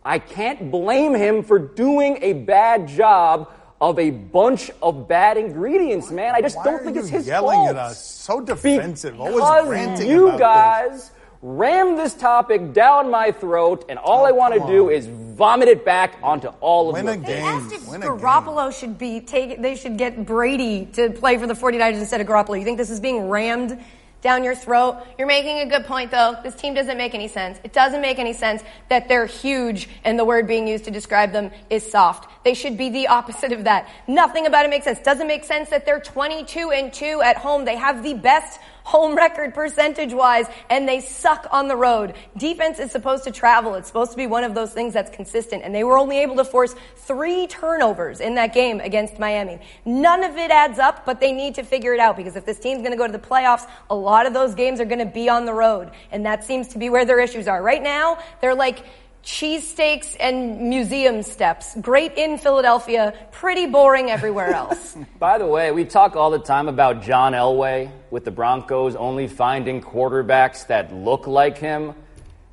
I 0.06 0.20
can't 0.20 0.70
blame 0.70 1.16
him 1.16 1.44
for 1.44 1.58
doing 1.58 2.20
a 2.22 2.34
bad 2.34 2.88
job 2.88 3.52
of 3.82 3.98
a 3.98 4.12
bunch 4.12 4.70
of 4.82 5.08
bad 5.08 5.38
ingredients, 5.38 6.12
man. 6.12 6.36
I 6.36 6.42
just 6.42 6.58
Why 6.58 6.66
don't 6.66 6.84
think 6.84 6.96
it's 6.96 7.10
his 7.10 7.26
fault 7.26 7.28
yelling 7.28 7.58
fault. 7.58 7.70
at 7.70 7.76
us, 7.78 8.06
so 8.06 8.42
defensive, 8.42 9.14
because 9.14 9.42
always 9.42 9.70
ranting 9.70 10.08
you 10.08 10.38
guys 10.38 10.92
this 10.92 11.12
ram 11.42 11.96
this 11.96 12.14
topic 12.14 12.74
down 12.74 13.10
my 13.10 13.32
throat, 13.32 13.86
and 13.90 13.98
all 13.98 14.22
oh, 14.22 14.26
I 14.26 14.32
want 14.32 14.54
to 14.56 14.68
do 14.68 14.90
is 14.90 15.08
vomit 15.08 15.70
it 15.70 15.86
back 15.86 16.18
onto 16.22 16.48
all 16.60 16.90
of 16.90 16.94
Win 16.94 17.06
you. 17.06 17.12
a 17.12 17.18
They 17.18 17.40
asked 17.40 17.74
if 17.74 17.88
Win 17.88 18.04
a 18.04 18.08
Garoppolo 18.08 18.78
should 18.78 18.98
be 18.98 19.22
taken, 19.22 19.62
they 19.62 19.76
should 19.76 19.98
get 19.98 20.26
Brady 20.26 20.86
to 20.94 21.12
play 21.12 21.38
for 21.38 21.48
the 21.48 21.54
49ers 21.54 22.00
instead 22.00 22.22
of 22.22 22.28
Garoppolo. 22.28 22.60
You 22.60 22.66
think 22.66 22.78
this 22.78 22.90
is 22.90 23.00
being 23.00 23.30
rammed 23.30 23.80
down 24.22 24.44
your 24.44 24.56
throat? 24.56 25.02
You're 25.18 25.28
making 25.28 25.60
a 25.60 25.66
good 25.66 25.86
point 25.86 26.12
though. 26.12 26.36
This 26.44 26.56
team 26.56 26.74
doesn't 26.74 26.98
make 26.98 27.16
any 27.16 27.30
sense. 27.30 27.58
It 27.64 27.72
doesn't 27.72 28.02
make 28.02 28.20
any 28.20 28.34
sense 28.34 28.62
that 28.90 29.08
they're 29.08 29.26
huge 29.26 29.88
and 30.04 30.20
the 30.20 30.26
word 30.26 30.46
being 30.46 30.68
used 30.68 30.84
to 30.86 30.92
describe 30.92 31.32
them 31.32 31.52
is 31.70 31.90
soft. 31.90 32.30
They 32.44 32.54
should 32.54 32.78
be 32.78 32.90
the 32.90 33.08
opposite 33.20 33.54
of 33.54 33.64
that. 33.64 33.90
Nothing 34.08 34.46
about 34.46 34.66
it 34.66 34.70
makes 34.70 34.84
sense. 34.84 35.00
Doesn't 35.00 35.28
make 35.28 35.46
sense 35.46 35.70
that 35.70 35.86
they're 35.86 36.02
22 36.02 36.72
and 36.72 36.92
2 36.92 37.22
at 37.22 37.38
home. 37.38 37.64
They 37.64 37.78
have 37.78 38.04
the 38.04 38.14
best 38.14 38.60
home 38.90 39.16
record 39.16 39.54
percentage 39.54 40.14
wise, 40.14 40.48
and 40.68 40.90
they 40.90 41.00
suck 41.00 41.46
on 41.52 41.68
the 41.68 41.76
road. 41.76 42.16
Defense 42.36 42.80
is 42.80 42.92
supposed 42.92 43.24
to 43.24 43.32
travel. 43.32 43.76
It's 43.76 43.88
supposed 43.88 44.10
to 44.12 44.18
be 44.18 44.26
one 44.26 44.44
of 44.44 44.56
those 44.56 44.74
things 44.74 44.96
that's 44.96 45.12
consistent, 45.16 45.62
and 45.64 45.76
they 45.76 45.84
were 45.84 45.96
only 45.96 46.18
able 46.18 46.36
to 46.38 46.44
force 46.44 46.74
three 46.96 47.46
turnovers 47.46 48.20
in 48.20 48.34
that 48.34 48.52
game 48.52 48.80
against 48.80 49.20
Miami. 49.20 49.60
None 49.86 50.24
of 50.24 50.38
it 50.38 50.50
adds 50.50 50.80
up, 50.80 51.06
but 51.06 51.20
they 51.20 51.32
need 51.32 51.54
to 51.56 51.64
figure 51.64 51.94
it 51.94 52.00
out 52.00 52.18
because 52.18 52.36
if 52.36 52.46
this 52.46 52.58
team's 52.58 52.80
going 52.80 52.92
to 52.92 52.98
go 52.98 53.06
to 53.06 53.14
the 53.14 53.20
playoffs, 53.20 53.70
a 53.92 53.96
lot 53.96 54.26
of 54.26 54.34
those 54.34 54.56
games 54.56 54.80
are 54.80 54.86
going 54.86 54.98
to 54.98 55.06
be 55.06 55.30
on 55.30 55.46
the 55.46 55.54
road, 55.54 55.92
and 56.12 56.26
that 56.26 56.44
seems 56.44 56.70
to 56.70 56.80
be 56.80 56.90
where 56.90 57.06
their 57.06 57.20
issues 57.20 57.48
are. 57.48 57.62
Right 57.62 57.84
now, 57.84 58.18
they're 58.42 58.56
like, 58.56 58.84
cheesesteaks 59.30 60.16
and 60.20 60.60
museum 60.60 61.22
steps. 61.22 61.76
Great 61.82 62.18
in 62.18 62.40
Philadelphia, 62.40 63.14
pretty 63.32 63.68
boring 63.68 64.10
everywhere 64.10 64.52
else. 64.62 64.98
By 65.20 65.38
the 65.38 65.46
way, 65.46 65.72
we 65.72 65.86
talk 65.86 66.16
all 66.16 66.32
the 66.32 66.40
time 66.40 66.68
about 66.68 67.04
John 67.04 67.34
Elway 67.34 67.92
with 68.10 68.26
the 68.26 68.32
Broncos 68.32 68.96
only 68.96 69.28
finding 69.28 69.82
quarterbacks 69.82 70.66
that 70.68 70.92
look 70.94 71.28
like 71.28 71.60
him. 71.60 71.94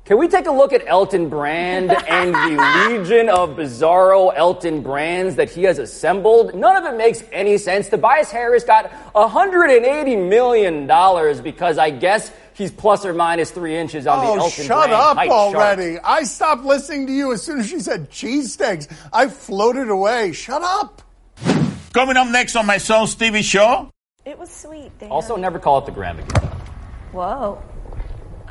Can 0.05 0.19
we 0.19 0.29
take 0.29 0.45
a 0.45 0.51
look 0.51 0.71
at 0.71 0.83
Elton 0.87 1.27
Brand 1.27 1.91
and 1.91 2.33
the 2.33 2.87
legion 2.89 3.27
of 3.27 3.57
bizarro 3.57 4.31
Elton 4.33 4.81
Brands 4.81 5.35
that 5.35 5.49
he 5.49 5.63
has 5.63 5.79
assembled? 5.79 6.55
None 6.55 6.77
of 6.77 6.93
it 6.93 6.95
makes 6.95 7.23
any 7.33 7.57
sense. 7.57 7.89
Tobias 7.89 8.31
Harris 8.31 8.63
got 8.63 8.89
$180 9.13 10.29
million 10.29 10.87
because 11.43 11.77
I 11.77 11.89
guess 11.89 12.31
he's 12.57 12.71
plus 12.71 13.05
or 13.05 13.13
minus 13.13 13.51
three 13.51 13.77
inches 13.77 14.07
on 14.07 14.19
Oh, 14.19 14.21
the 14.35 14.39
Elton 14.41 14.65
shut 14.65 14.89
Brand 14.89 14.93
up 14.93 15.17
height 15.17 15.29
chart. 15.29 15.55
already. 15.55 15.99
I 15.99 16.23
stopped 16.23 16.63
listening 16.63 17.07
to 17.07 17.13
you 17.13 17.33
as 17.33 17.41
soon 17.43 17.59
as 17.59 17.69
she 17.69 17.79
said 17.79 18.09
cheesesteaks. 18.11 18.87
I 19.13 19.27
floated 19.27 19.89
away. 19.89 20.31
Shut 20.33 20.61
up. 20.63 21.01
Coming 21.93 22.17
up 22.17 22.27
next 22.29 22.55
on 22.55 22.65
my 22.65 22.77
son 22.77 23.07
Stevie 23.07 23.41
show. 23.41 23.89
it 24.25 24.37
was 24.37 24.49
sweet, 24.51 24.91
Dan. 24.99 25.09
Also, 25.11 25.35
never 25.35 25.59
call 25.59 25.79
it 25.79 25.85
the 25.85 25.91
Graham 25.91 26.19
again. 26.19 26.43
Whoa. 27.11 27.61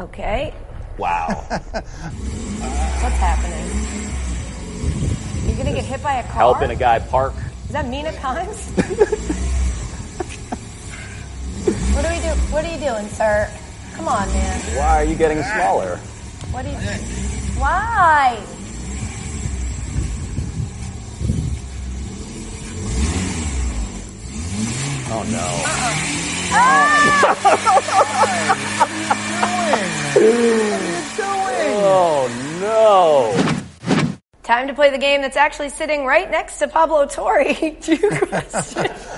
Okay. 0.00 0.52
Wow. 0.98 1.28
What's 1.28 3.16
happening? 3.18 3.66
You're 5.46 5.56
gonna 5.58 5.72
get 5.74 5.84
hit 5.84 6.02
by 6.02 6.14
a 6.14 6.22
car? 6.24 6.32
Helping 6.32 6.70
a 6.70 6.76
guy 6.76 6.98
park. 6.98 7.34
Is 7.66 7.72
that 7.72 7.86
Mina 7.88 8.10
Kimes? 8.12 8.70
what 11.94 12.04
are 12.04 12.12
we 12.12 12.20
do? 12.20 12.28
What 12.52 12.64
are 12.64 12.72
you 12.72 12.78
doing, 12.78 13.08
sir? 13.08 13.48
Come 13.96 14.08
on, 14.08 14.28
man. 14.28 14.60
Why 14.76 15.02
are 15.02 15.04
you 15.04 15.16
getting 15.16 15.42
smaller? 15.42 15.96
What 16.50 16.66
are 16.66 16.68
you? 16.68 16.74
doing? 16.74 17.00
Why? 17.58 18.38
Oh 25.08 25.22
no. 25.30 25.46
Uh-uh. 26.52 27.06
Oh 31.88 32.28
no. 32.60 33.32
Time 34.42 34.68
to 34.68 34.74
play 34.74 34.90
the 34.90 34.98
game 34.98 35.22
that's 35.22 35.36
actually 35.36 35.70
sitting 35.70 36.04
right 36.04 36.30
next 36.30 36.58
to 36.58 36.68
Pablo 36.68 37.06
Torre. 37.06 37.44
Do 37.80 37.94
you 37.94 38.10
question? 38.10 38.90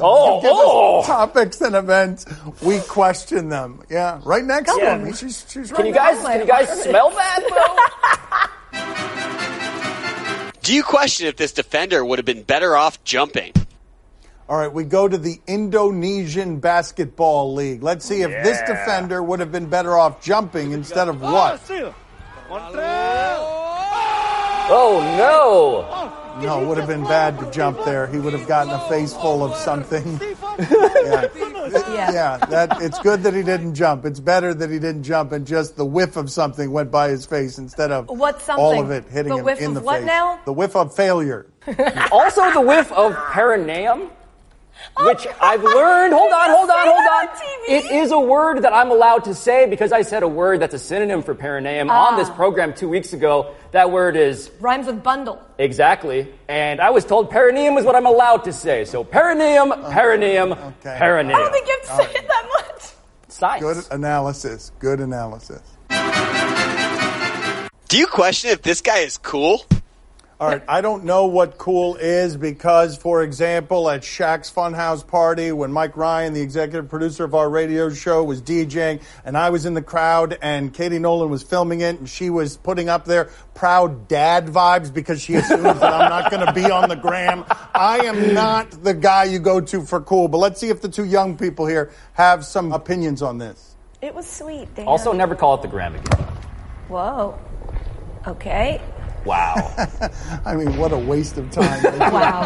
Oh, 0.00 0.40
Give 0.42 0.50
us 0.50 0.56
oh. 0.58 1.02
topics 1.04 1.60
and 1.60 1.76
events. 1.76 2.26
We 2.62 2.80
question 2.80 3.48
them. 3.48 3.82
Yeah, 3.88 4.20
right 4.24 4.44
next 4.44 4.70
Come 4.70 4.80
to 4.80 4.90
on. 4.92 5.04
me. 5.04 5.12
She's, 5.12 5.46
she's 5.48 5.70
right 5.70 5.76
Can 5.76 5.86
you 5.86 5.94
guys 5.94 6.20
can 6.22 6.40
you 6.40 6.46
guys 6.46 6.82
smell 6.82 7.10
that 7.10 8.50
though? 8.72 8.82
Do 10.62 10.74
you 10.74 10.82
question 10.82 11.28
if 11.28 11.36
this 11.36 11.52
defender 11.52 12.04
would 12.04 12.18
have 12.18 12.26
been 12.26 12.42
better 12.42 12.76
off 12.76 13.04
jumping? 13.04 13.52
All 14.48 14.56
right, 14.58 14.72
we 14.72 14.84
go 14.84 15.08
to 15.08 15.18
the 15.18 15.40
Indonesian 15.46 16.60
Basketball 16.60 17.54
League. 17.54 17.82
Let's 17.82 18.04
see 18.04 18.22
if 18.22 18.30
this 18.30 18.60
defender 18.60 19.22
would 19.22 19.40
have 19.40 19.50
been 19.50 19.66
better 19.66 19.96
off 19.96 20.22
jumping 20.22 20.72
instead 20.72 21.08
of 21.08 21.22
oh, 21.22 21.32
what? 21.32 21.60
Oh 24.68 25.00
no. 25.16 25.86
Oh, 25.88 26.15
No, 26.42 26.62
it 26.62 26.66
would 26.66 26.78
have 26.78 26.88
been 26.88 27.04
bad 27.04 27.38
to 27.40 27.50
jump 27.50 27.84
there. 27.84 28.06
He 28.06 28.18
would 28.18 28.32
have 28.32 28.46
gotten 28.46 28.72
a 28.72 28.88
face 28.88 29.12
full 29.14 29.42
of 29.44 29.54
something. 29.56 30.20
Yeah. 30.58 31.28
Yeah. 31.92 32.12
Yeah, 32.12 32.36
that 32.48 32.80
it's 32.80 32.98
good 33.00 33.22
that 33.24 33.34
he 33.34 33.42
didn't 33.42 33.74
jump. 33.74 34.04
It's 34.06 34.20
better 34.20 34.54
that 34.54 34.70
he 34.70 34.78
didn't 34.78 35.02
jump 35.02 35.32
and 35.32 35.46
just 35.46 35.76
the 35.76 35.84
whiff 35.84 36.16
of 36.16 36.30
something 36.30 36.70
went 36.70 36.90
by 36.90 37.08
his 37.10 37.26
face 37.26 37.58
instead 37.58 37.90
of 37.90 38.08
What's 38.08 38.48
all 38.48 38.80
of 38.80 38.90
it 38.90 39.04
hitting 39.08 39.32
The 39.32 39.38
him 39.38 39.44
whiff 39.44 39.60
in 39.60 39.68
of 39.68 39.74
the 39.74 39.80
what 39.82 39.98
face. 39.98 40.06
now? 40.06 40.40
The 40.46 40.52
whiff 40.52 40.74
of 40.76 40.94
failure. 40.96 41.46
Also 42.12 42.50
the 42.52 42.60
whiff 42.60 42.90
of 42.92 43.14
perineum. 43.32 44.10
Which 45.02 45.26
I've 45.40 45.62
learned. 45.62 46.12
Hold 46.14 46.32
on, 46.32 46.50
hold 46.50 46.70
on, 46.70 46.86
hold 46.86 46.98
on. 46.98 47.28
on 47.28 47.36
It 47.68 47.84
is 47.90 48.12
a 48.12 48.18
word 48.20 48.62
that 48.62 48.72
I'm 48.72 48.90
allowed 48.90 49.24
to 49.24 49.34
say 49.34 49.66
because 49.68 49.92
I 49.92 50.02
said 50.02 50.22
a 50.22 50.28
word 50.28 50.60
that's 50.60 50.74
a 50.74 50.78
synonym 50.78 51.22
for 51.22 51.34
perineum 51.34 51.90
on 51.90 52.14
Ah. 52.14 52.16
this 52.16 52.30
program 52.30 52.72
two 52.72 52.88
weeks 52.88 53.12
ago. 53.12 53.54
That 53.72 53.90
word 53.90 54.16
is 54.16 54.50
Rhymes 54.60 54.86
with 54.86 55.02
bundle. 55.02 55.40
exactly. 55.58 56.32
And 56.48 56.80
I 56.80 56.90
was 56.90 57.04
told 57.04 57.30
perineum 57.30 57.76
is 57.78 57.84
what 57.84 57.94
I'm 57.96 58.06
allowed 58.06 58.44
to 58.44 58.52
say. 58.52 58.84
So 58.84 59.04
perineum, 59.04 59.70
perineum, 59.90 60.52
okay. 60.52 60.96
perineum. 60.98 61.36
I 61.36 61.40
don't 61.42 61.52
think 61.52 61.66
you 61.68 61.78
have 61.88 61.98
to 62.06 62.12
say 62.12 62.18
it 62.20 62.28
that 62.28 62.46
much. 62.56 62.82
Science. 63.28 63.62
Good 63.88 63.94
analysis. 63.98 64.72
Good 64.78 65.00
analysis. 65.00 65.60
Do 67.88 67.98
you 67.98 68.06
question 68.06 68.50
if 68.50 68.62
this 68.62 68.80
guy 68.80 68.98
is 68.98 69.18
cool? 69.18 69.62
All 70.38 70.48
right, 70.48 70.62
I 70.68 70.82
don't 70.82 71.04
know 71.04 71.24
what 71.24 71.56
cool 71.56 71.96
is 71.96 72.36
because, 72.36 72.98
for 72.98 73.22
example, 73.22 73.88
at 73.88 74.02
Shaq's 74.02 74.52
Funhouse 74.52 75.06
party, 75.06 75.50
when 75.50 75.72
Mike 75.72 75.96
Ryan, 75.96 76.34
the 76.34 76.42
executive 76.42 76.90
producer 76.90 77.24
of 77.24 77.34
our 77.34 77.48
radio 77.48 77.88
show, 77.88 78.22
was 78.22 78.42
DJing, 78.42 79.00
and 79.24 79.38
I 79.38 79.48
was 79.48 79.64
in 79.64 79.72
the 79.72 79.80
crowd, 79.80 80.36
and 80.42 80.74
Katie 80.74 80.98
Nolan 80.98 81.30
was 81.30 81.42
filming 81.42 81.80
it, 81.80 81.98
and 81.98 82.06
she 82.06 82.28
was 82.28 82.58
putting 82.58 82.90
up 82.90 83.06
there 83.06 83.30
proud 83.54 84.08
dad 84.08 84.48
vibes 84.48 84.92
because 84.92 85.22
she 85.22 85.36
assumes 85.36 85.62
that 85.62 85.94
I'm 85.94 86.10
not 86.10 86.30
going 86.30 86.44
to 86.44 86.52
be 86.52 86.70
on 86.70 86.90
the 86.90 86.96
gram. 86.96 87.46
I 87.74 88.00
am 88.04 88.34
not 88.34 88.70
the 88.84 88.92
guy 88.92 89.24
you 89.24 89.38
go 89.38 89.62
to 89.62 89.86
for 89.86 90.02
cool, 90.02 90.28
but 90.28 90.36
let's 90.36 90.60
see 90.60 90.68
if 90.68 90.82
the 90.82 90.90
two 90.90 91.06
young 91.06 91.38
people 91.38 91.64
here 91.64 91.90
have 92.12 92.44
some 92.44 92.72
opinions 92.72 93.22
on 93.22 93.38
this. 93.38 93.74
It 94.02 94.14
was 94.14 94.26
sweet, 94.26 94.74
Dan. 94.74 94.86
Also, 94.86 95.12
never 95.12 95.34
call 95.34 95.54
it 95.54 95.62
the 95.62 95.68
gram 95.68 95.94
again. 95.94 96.26
Whoa. 96.88 97.38
Okay. 98.26 98.82
Wow. 99.26 99.54
I 100.44 100.54
mean, 100.54 100.76
what 100.76 100.92
a 100.92 100.98
waste 100.98 101.36
of 101.36 101.50
time. 101.50 101.82
Wow. 102.16 102.42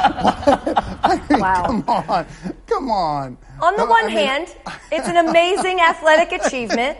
I 1.02 1.16
mean, 1.28 1.40
Wow. 1.40 1.66
Come 1.66 1.84
on. 1.88 2.26
Come 2.66 2.90
on. 2.90 3.36
On 3.60 3.76
the 3.76 3.82
I 3.82 3.88
one 3.88 4.06
mean- 4.06 4.16
hand, 4.16 4.56
it's 4.90 5.06
an 5.06 5.16
amazing 5.18 5.80
athletic 5.80 6.32
achievement. 6.32 6.96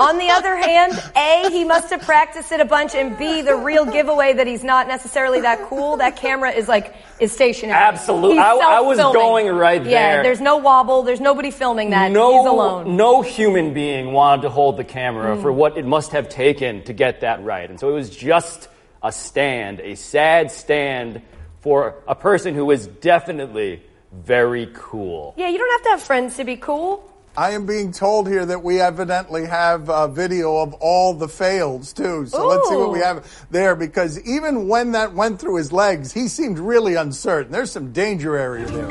On 0.00 0.18
the 0.18 0.28
other 0.28 0.56
hand, 0.56 0.92
A, 1.16 1.48
he 1.50 1.64
must 1.64 1.88
have 1.90 2.02
practiced 2.02 2.52
it 2.52 2.60
a 2.60 2.64
bunch, 2.66 2.94
and 2.94 3.16
B, 3.16 3.40
the 3.40 3.56
real 3.56 3.86
giveaway 3.86 4.34
that 4.34 4.46
he's 4.46 4.62
not 4.62 4.88
necessarily 4.88 5.40
that 5.40 5.62
cool. 5.68 5.96
That 5.96 6.16
camera 6.16 6.50
is 6.50 6.68
like 6.68 6.94
is 7.18 7.32
stationary. 7.32 7.78
Absolutely. 7.78 8.38
I- 8.38 8.56
I 8.56 8.80
was 8.80 8.98
going 8.98 9.46
right 9.48 9.82
there. 9.82 10.16
Yeah, 10.18 10.22
there's 10.22 10.40
no 10.40 10.58
wobble. 10.58 11.02
There's 11.02 11.20
nobody 11.20 11.50
filming 11.50 11.90
that. 11.90 12.10
no, 12.12 12.38
he's 12.42 12.46
alone. 12.50 12.96
no 12.96 13.22
human 13.22 13.72
being 13.72 14.12
wanted 14.12 14.42
to 14.42 14.50
hold 14.50 14.76
the 14.76 14.84
camera 14.84 15.36
Mm. 15.36 15.42
for 15.42 15.50
what 15.52 15.78
it 15.78 15.86
must 15.86 16.12
have 16.12 16.28
taken 16.28 16.82
to 16.84 16.92
get 16.92 17.20
that 17.22 17.42
right. 17.42 17.68
And 17.70 17.80
so 17.80 17.88
it 17.88 17.92
was 17.94 18.10
just 18.10 18.68
a 19.06 19.12
stand, 19.12 19.80
a 19.80 19.94
sad 19.94 20.50
stand 20.50 21.22
for 21.60 21.94
a 22.08 22.14
person 22.14 22.54
who 22.54 22.70
is 22.72 22.86
definitely 22.86 23.82
very 24.12 24.68
cool. 24.74 25.34
Yeah, 25.36 25.48
you 25.48 25.58
don't 25.58 25.70
have 25.72 25.82
to 25.82 25.88
have 25.90 26.02
friends 26.02 26.36
to 26.36 26.44
be 26.44 26.56
cool. 26.56 27.12
I 27.36 27.50
am 27.50 27.66
being 27.66 27.92
told 27.92 28.28
here 28.28 28.46
that 28.46 28.62
we 28.64 28.80
evidently 28.80 29.44
have 29.44 29.90
a 29.90 30.08
video 30.08 30.56
of 30.56 30.72
all 30.74 31.12
the 31.12 31.28
fails 31.28 31.92
too. 31.92 32.26
So 32.26 32.46
let's 32.48 32.66
see 32.68 32.76
what 32.76 32.92
we 32.92 33.00
have 33.00 33.46
there 33.50 33.76
because 33.76 34.18
even 34.26 34.68
when 34.68 34.92
that 34.92 35.12
went 35.12 35.38
through 35.38 35.56
his 35.56 35.70
legs, 35.70 36.12
he 36.12 36.28
seemed 36.28 36.58
really 36.58 36.94
uncertain. 36.94 37.52
There's 37.52 37.70
some 37.70 37.92
danger 37.92 38.36
area 38.36 38.66
there. 38.66 38.86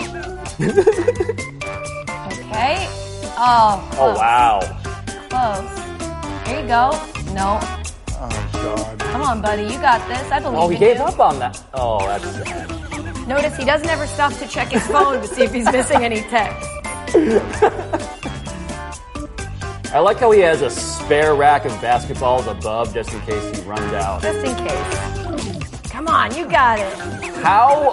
Okay. 2.55 2.88
Oh, 3.38 3.89
Oh, 4.00 4.13
wow. 4.15 4.60
Close. 5.29 6.48
Here 6.48 6.62
you 6.62 6.67
go. 6.67 6.91
No. 7.34 7.60
Oh 8.19 8.50
God. 8.53 9.00
Come 9.00 9.22
on, 9.22 9.41
buddy. 9.41 9.63
You 9.63 9.79
got 9.79 10.07
this. 10.07 10.31
I 10.31 10.39
believe 10.39 10.57
Oh, 10.60 10.67
he 10.69 10.75
in 10.75 10.79
gave 10.81 10.98
you. 10.98 11.03
up 11.03 11.19
on 11.19 11.39
that. 11.39 11.62
Oh, 11.74 12.00
that's 12.07 12.24
sad. 12.50 13.27
Notice 13.27 13.55
he 13.57 13.65
doesn't 13.65 13.89
ever 13.89 14.05
stop 14.07 14.34
to 14.34 14.48
check 14.48 14.69
his 14.69 14.86
phone 14.88 15.22
to 15.22 15.27
see 15.27 15.43
if 15.43 15.53
he's 15.53 15.65
missing 15.72 16.03
any 16.03 16.22
texts. 16.22 16.67
I 19.93 20.00
like 20.00 20.17
how 20.17 20.31
he 20.31 20.41
has 20.41 20.62
a 20.62 20.69
spare 20.69 21.36
rack 21.36 21.65
of 21.65 21.72
basketballs 21.74 22.48
above 22.48 22.93
just 22.93 23.13
in 23.13 23.22
case 23.22 23.57
he 23.57 23.63
runs 23.63 23.93
out. 23.93 24.22
Just 24.22 24.45
in 24.45 24.55
case. 24.67 25.89
Come 25.89 26.07
on, 26.07 26.36
you 26.36 26.45
got 26.50 26.79
it. 26.79 26.93
How 27.38 27.91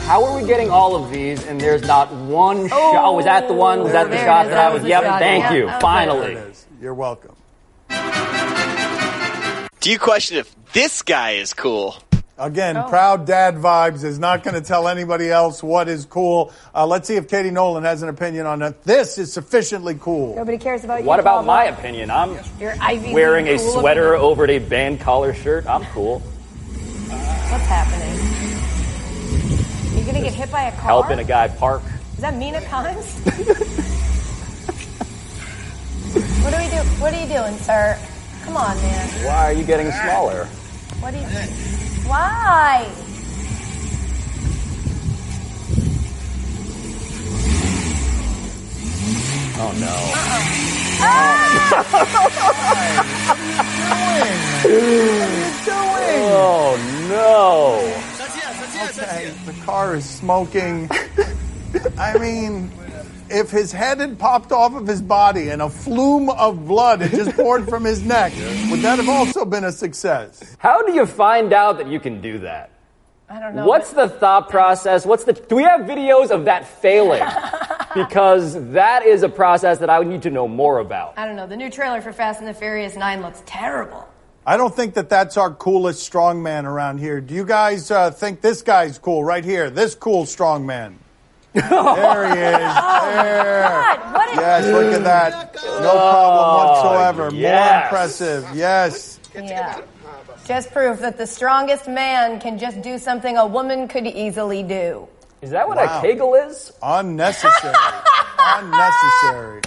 how 0.00 0.24
are 0.24 0.36
we 0.40 0.46
getting 0.46 0.70
all 0.70 0.94
of 0.96 1.10
these 1.10 1.44
and 1.46 1.60
there's 1.60 1.82
not 1.82 2.12
one 2.12 2.68
shot? 2.68 3.04
Oh, 3.04 3.12
was 3.16 3.24
that 3.24 3.48
the 3.48 3.54
one? 3.54 3.82
Was 3.82 3.92
that 3.92 4.04
the 4.04 4.10
there 4.10 4.24
shot 4.26 4.46
is. 4.46 4.50
that 4.50 4.56
That 4.56 4.70
I 4.70 4.74
was 4.74 4.82
was? 4.82 4.88
Yep. 4.90 5.02
Thank 5.18 5.44
Yeah, 5.44 5.52
you. 5.54 5.66
that 5.66 5.74
was 5.76 5.82
Finally. 5.82 6.34
There 6.34 6.44
it 6.44 6.50
is. 6.50 6.66
You're 6.80 6.94
welcome. 6.94 7.34
Do 9.82 9.90
you 9.90 9.98
question 9.98 10.36
if 10.36 10.54
this 10.72 11.02
guy 11.02 11.32
is 11.32 11.54
cool? 11.54 11.96
Again, 12.38 12.76
Oh. 12.76 12.84
proud 12.88 13.26
dad 13.26 13.56
vibes 13.56 14.04
is 14.04 14.16
not 14.16 14.44
going 14.44 14.54
to 14.54 14.60
tell 14.60 14.86
anybody 14.86 15.28
else 15.28 15.60
what 15.60 15.88
is 15.88 16.04
cool. 16.04 16.52
Uh, 16.72 16.86
let's 16.86 17.08
see 17.08 17.16
if 17.16 17.26
Katie 17.26 17.50
Nolan 17.50 17.82
has 17.82 18.00
an 18.00 18.08
opinion 18.08 18.46
on 18.46 18.62
it. 18.62 18.84
This 18.84 19.18
is 19.18 19.32
sufficiently 19.32 19.96
cool. 20.00 20.36
Nobody 20.36 20.56
cares 20.56 20.84
about 20.84 21.00
you. 21.00 21.06
What 21.06 21.18
about 21.18 21.38
Pablo. 21.44 21.52
my 21.52 21.64
opinion? 21.64 22.12
I'm 22.12 22.38
Your 22.60 22.76
Ivy 22.80 23.06
League 23.06 23.14
wearing 23.14 23.48
a 23.48 23.58
cool 23.58 23.72
sweater 23.80 24.14
opinion. 24.14 24.30
over 24.30 24.46
a 24.46 24.60
band 24.60 25.00
collar 25.00 25.34
shirt. 25.34 25.66
I'm 25.66 25.84
cool. 25.86 26.20
What's 26.20 27.66
happening? 27.66 28.18
You're 29.96 30.06
gonna 30.06 30.22
get 30.22 30.32
hit 30.32 30.52
by 30.52 30.62
a 30.62 30.70
car. 30.72 30.82
Helping 30.82 31.18
a 31.18 31.24
guy 31.24 31.48
park. 31.48 31.82
Is 32.14 32.20
that 32.20 32.36
Mina 32.36 32.60
Kimes? 32.60 33.18
what 36.44 36.54
are 36.54 36.60
we 36.62 36.68
do? 36.70 36.76
What 37.02 37.12
are 37.12 37.20
you 37.20 37.26
doing, 37.26 37.58
sir? 37.58 37.98
Come 38.42 38.56
on, 38.56 38.76
man. 38.76 39.08
Why 39.24 39.50
are 39.50 39.52
you 39.52 39.64
getting 39.64 39.90
smaller? 39.92 40.46
What 41.00 41.12
do 41.12 41.18
you? 41.18 41.26
Why? 42.06 42.90
Oh 49.54 49.72
no. 49.78 49.86
Uh-oh. 49.86 50.62
Ah! 51.04 51.82
what 53.82 54.66
are 54.66 54.70
you 54.70 55.52
doing? 55.64 56.22
Oh 56.34 56.76
no. 57.08 58.02
Okay, 58.88 59.32
the 59.46 59.52
car 59.64 59.94
is 59.94 60.04
smoking. 60.04 60.90
I 61.98 62.18
mean, 62.18 62.70
if 63.32 63.50
his 63.50 63.72
head 63.72 64.00
had 64.00 64.18
popped 64.18 64.52
off 64.52 64.74
of 64.74 64.86
his 64.86 65.02
body 65.02 65.48
and 65.48 65.62
a 65.62 65.70
flume 65.70 66.30
of 66.30 66.66
blood 66.66 67.00
had 67.00 67.10
just 67.10 67.36
poured 67.36 67.68
from 67.68 67.84
his 67.84 68.04
neck, 68.04 68.32
would 68.70 68.80
that 68.80 68.98
have 68.98 69.08
also 69.08 69.44
been 69.44 69.64
a 69.64 69.72
success? 69.72 70.56
How 70.58 70.82
do 70.82 70.92
you 70.92 71.06
find 71.06 71.52
out 71.52 71.78
that 71.78 71.88
you 71.88 71.98
can 71.98 72.20
do 72.20 72.38
that? 72.40 72.70
I 73.28 73.40
don't 73.40 73.54
know. 73.54 73.66
What's 73.66 73.92
the 73.92 74.08
thought 74.08 74.50
process? 74.50 75.06
What's 75.06 75.24
the 75.24 75.32
do 75.32 75.56
we 75.56 75.62
have 75.62 75.82
videos 75.82 76.30
of 76.30 76.44
that 76.44 76.66
failing? 76.66 77.22
because 77.94 78.54
that 78.72 79.04
is 79.06 79.22
a 79.22 79.28
process 79.28 79.78
that 79.78 79.90
I 79.90 79.98
would 79.98 80.08
need 80.08 80.22
to 80.22 80.30
know 80.30 80.48
more 80.48 80.78
about. 80.78 81.14
I 81.16 81.26
don't 81.26 81.36
know. 81.36 81.46
The 81.46 81.56
new 81.56 81.70
trailer 81.70 82.00
for 82.00 82.12
Fast 82.12 82.40
and 82.40 82.48
the 82.48 82.54
Furious 82.54 82.96
9 82.96 83.22
looks 83.22 83.42
terrible. 83.46 84.08
I 84.44 84.56
don't 84.56 84.74
think 84.74 84.94
that 84.94 85.08
that's 85.08 85.36
our 85.36 85.54
coolest 85.54 86.10
strongman 86.10 86.64
around 86.64 86.98
here. 86.98 87.20
Do 87.20 87.34
you 87.34 87.44
guys 87.44 87.90
uh, 87.90 88.10
think 88.10 88.40
this 88.40 88.62
guy's 88.62 88.98
cool 88.98 89.22
right 89.24 89.44
here? 89.44 89.70
This 89.70 89.94
cool 89.94 90.24
strongman. 90.24 90.96
There 91.54 92.34
he 92.34 92.40
is. 92.40 92.72
Oh, 92.84 93.22
there. 93.22 93.62
God, 93.68 94.14
what 94.14 94.28
is 94.30 94.36
Yes, 94.36 94.66
look 94.72 94.92
at 94.94 95.04
that. 95.04 95.54
No 95.54 95.90
problem 95.90 96.66
whatsoever. 96.68 97.30
More 97.30 97.40
yes. 97.40 97.84
impressive. 97.84 98.48
Yes. 98.54 99.20
Yeah. 99.34 99.80
Just 100.46 100.72
proof 100.72 101.00
that 101.00 101.18
the 101.18 101.26
strongest 101.26 101.88
man 101.88 102.40
can 102.40 102.58
just 102.58 102.80
do 102.82 102.98
something 102.98 103.36
a 103.36 103.46
woman 103.46 103.86
could 103.88 104.06
easily 104.06 104.62
do. 104.62 105.06
Is 105.42 105.50
that 105.50 105.66
what 105.68 105.76
Wow. 105.76 105.98
a 105.98 106.02
kegel 106.02 106.34
is? 106.34 106.72
Unnecessary. 106.82 107.74
Unnecessary. 108.38 109.60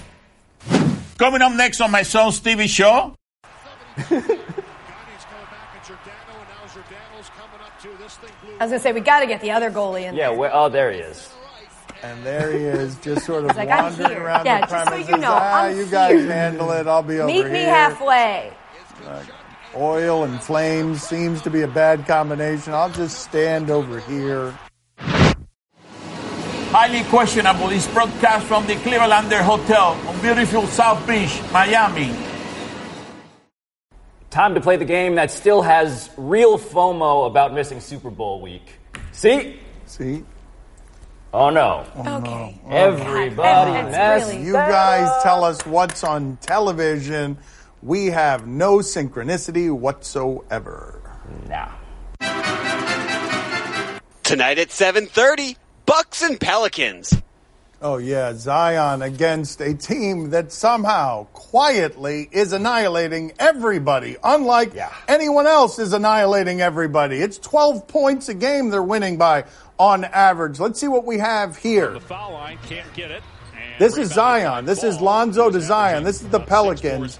Coming 1.17 1.41
up 1.41 1.53
next 1.53 1.81
on 1.81 1.91
my 1.91 2.03
son 2.03 2.31
Stevie 2.31 2.67
show. 2.67 3.15
I 8.59 8.63
was 8.63 8.69
going 8.69 8.71
to 8.71 8.79
say, 8.79 8.91
we 8.93 9.01
got 9.01 9.19
to 9.21 9.27
get 9.27 9.41
the 9.41 9.51
other 9.51 9.69
goalie 9.69 10.03
in 10.05 10.15
Yeah, 10.15 10.29
there. 10.29 10.37
where, 10.37 10.53
oh, 10.53 10.69
there 10.69 10.91
he 10.91 10.99
is. 10.99 11.29
And 12.05 12.23
there 12.23 12.51
he 12.51 12.59
is, 12.65 12.95
just 12.97 13.25
sort 13.25 13.45
of 13.45 13.55
like, 13.57 13.67
"I'm 13.69 13.83
wandering 13.85 14.09
here." 14.11 14.23
around 14.25 14.45
Yeah, 14.45 14.61
the 14.61 14.67
just 14.67 14.71
so 14.83 14.89
premises. 14.89 15.09
you 15.09 15.17
know, 15.17 15.31
ah, 15.33 15.63
I'm 15.63 15.77
you 15.77 15.85
guys 15.87 16.19
here. 16.19 16.31
handle 16.31 16.71
it. 16.71 16.85
I'll 16.87 17.01
be 17.01 17.17
over 17.19 17.25
Meet 17.27 17.35
here. 17.35 17.45
Meet 17.45 17.53
me 17.53 17.63
halfway. 17.63 18.53
Oil 19.75 20.23
and 20.23 20.41
flames 20.41 21.01
seems 21.01 21.41
to 21.41 21.49
be 21.49 21.61
a 21.63 21.67
bad 21.67 22.05
combination. 22.05 22.73
I'll 22.73 22.91
just 22.91 23.21
stand 23.21 23.71
over 23.71 23.99
here. 24.01 24.53
Highly 26.71 27.03
questionable. 27.05 27.69
This 27.69 27.87
broadcast 27.87 28.45
from 28.45 28.67
the 28.67 28.75
Clevelander 28.75 29.41
Hotel 29.41 29.97
on 30.07 30.21
beautiful 30.21 30.67
South 30.67 31.05
Beach, 31.07 31.41
Miami. 31.51 32.13
Time 34.29 34.53
to 34.53 34.61
play 34.61 34.75
the 34.77 34.85
game 34.85 35.15
that 35.15 35.31
still 35.31 35.61
has 35.61 36.09
real 36.17 36.59
FOMO 36.59 37.25
about 37.27 37.53
missing 37.53 37.79
Super 37.79 38.09
Bowl 38.11 38.41
week. 38.41 38.73
See? 39.13 39.59
See, 39.85 40.23
Oh, 41.35 41.47
oh 41.47 41.49
no. 41.49 41.85
Okay. 41.97 42.61
Oh, 42.65 42.69
Everybody 42.71 43.35
That's 43.71 43.91
messed 43.91 44.31
really- 44.31 44.45
you 44.45 44.53
guys 44.53 45.09
up. 45.09 45.23
tell 45.23 45.43
us 45.43 45.65
what's 45.65 46.01
on 46.03 46.37
television. 46.41 47.37
We 47.83 48.05
have 48.07 48.47
no 48.47 48.77
synchronicity 48.77 49.69
whatsoever. 49.69 51.01
Nah. 51.49 51.67
Tonight 54.23 54.59
at 54.59 54.69
7:30, 54.71 55.57
Bucks 55.85 56.21
and 56.21 56.39
Pelicans. 56.39 57.13
Oh 57.85 57.97
yeah, 57.97 58.33
Zion 58.33 59.03
against 59.03 59.61
a 59.61 59.75
team 59.75 60.31
that 60.31 60.51
somehow 60.51 61.25
quietly 61.33 62.27
is 62.31 62.51
annihilating 62.51 63.33
everybody, 63.37 64.17
unlike 64.23 64.73
Yeah. 64.73 64.89
anyone 65.07 65.45
else 65.45 65.77
is 65.77 65.93
annihilating 65.93 66.61
everybody. 66.61 67.21
It's 67.21 67.37
12 67.37 67.87
points 67.87 68.27
a 68.27 68.33
game 68.33 68.71
they're 68.71 68.81
winning 68.81 69.17
by 69.17 69.43
on 69.77 70.03
average. 70.03 70.59
Let's 70.59 70.79
see 70.79 70.87
what 70.87 71.05
we 71.05 71.19
have 71.19 71.57
here. 71.57 71.91
The 71.91 71.99
foul 71.99 72.33
line 72.33 72.57
can't 72.67 72.91
get 72.95 73.11
it. 73.11 73.21
This 73.77 73.97
is 73.97 74.11
Zion. 74.11 74.65
This 74.65 74.83
is 74.83 74.99
Lonzo 74.99 75.51
to 75.51 75.61
Zion. 75.61 76.03
This 76.03 76.23
is 76.23 76.29
the 76.29 76.37
about 76.37 76.79
six 76.79 76.81
Pelicans. 76.81 77.19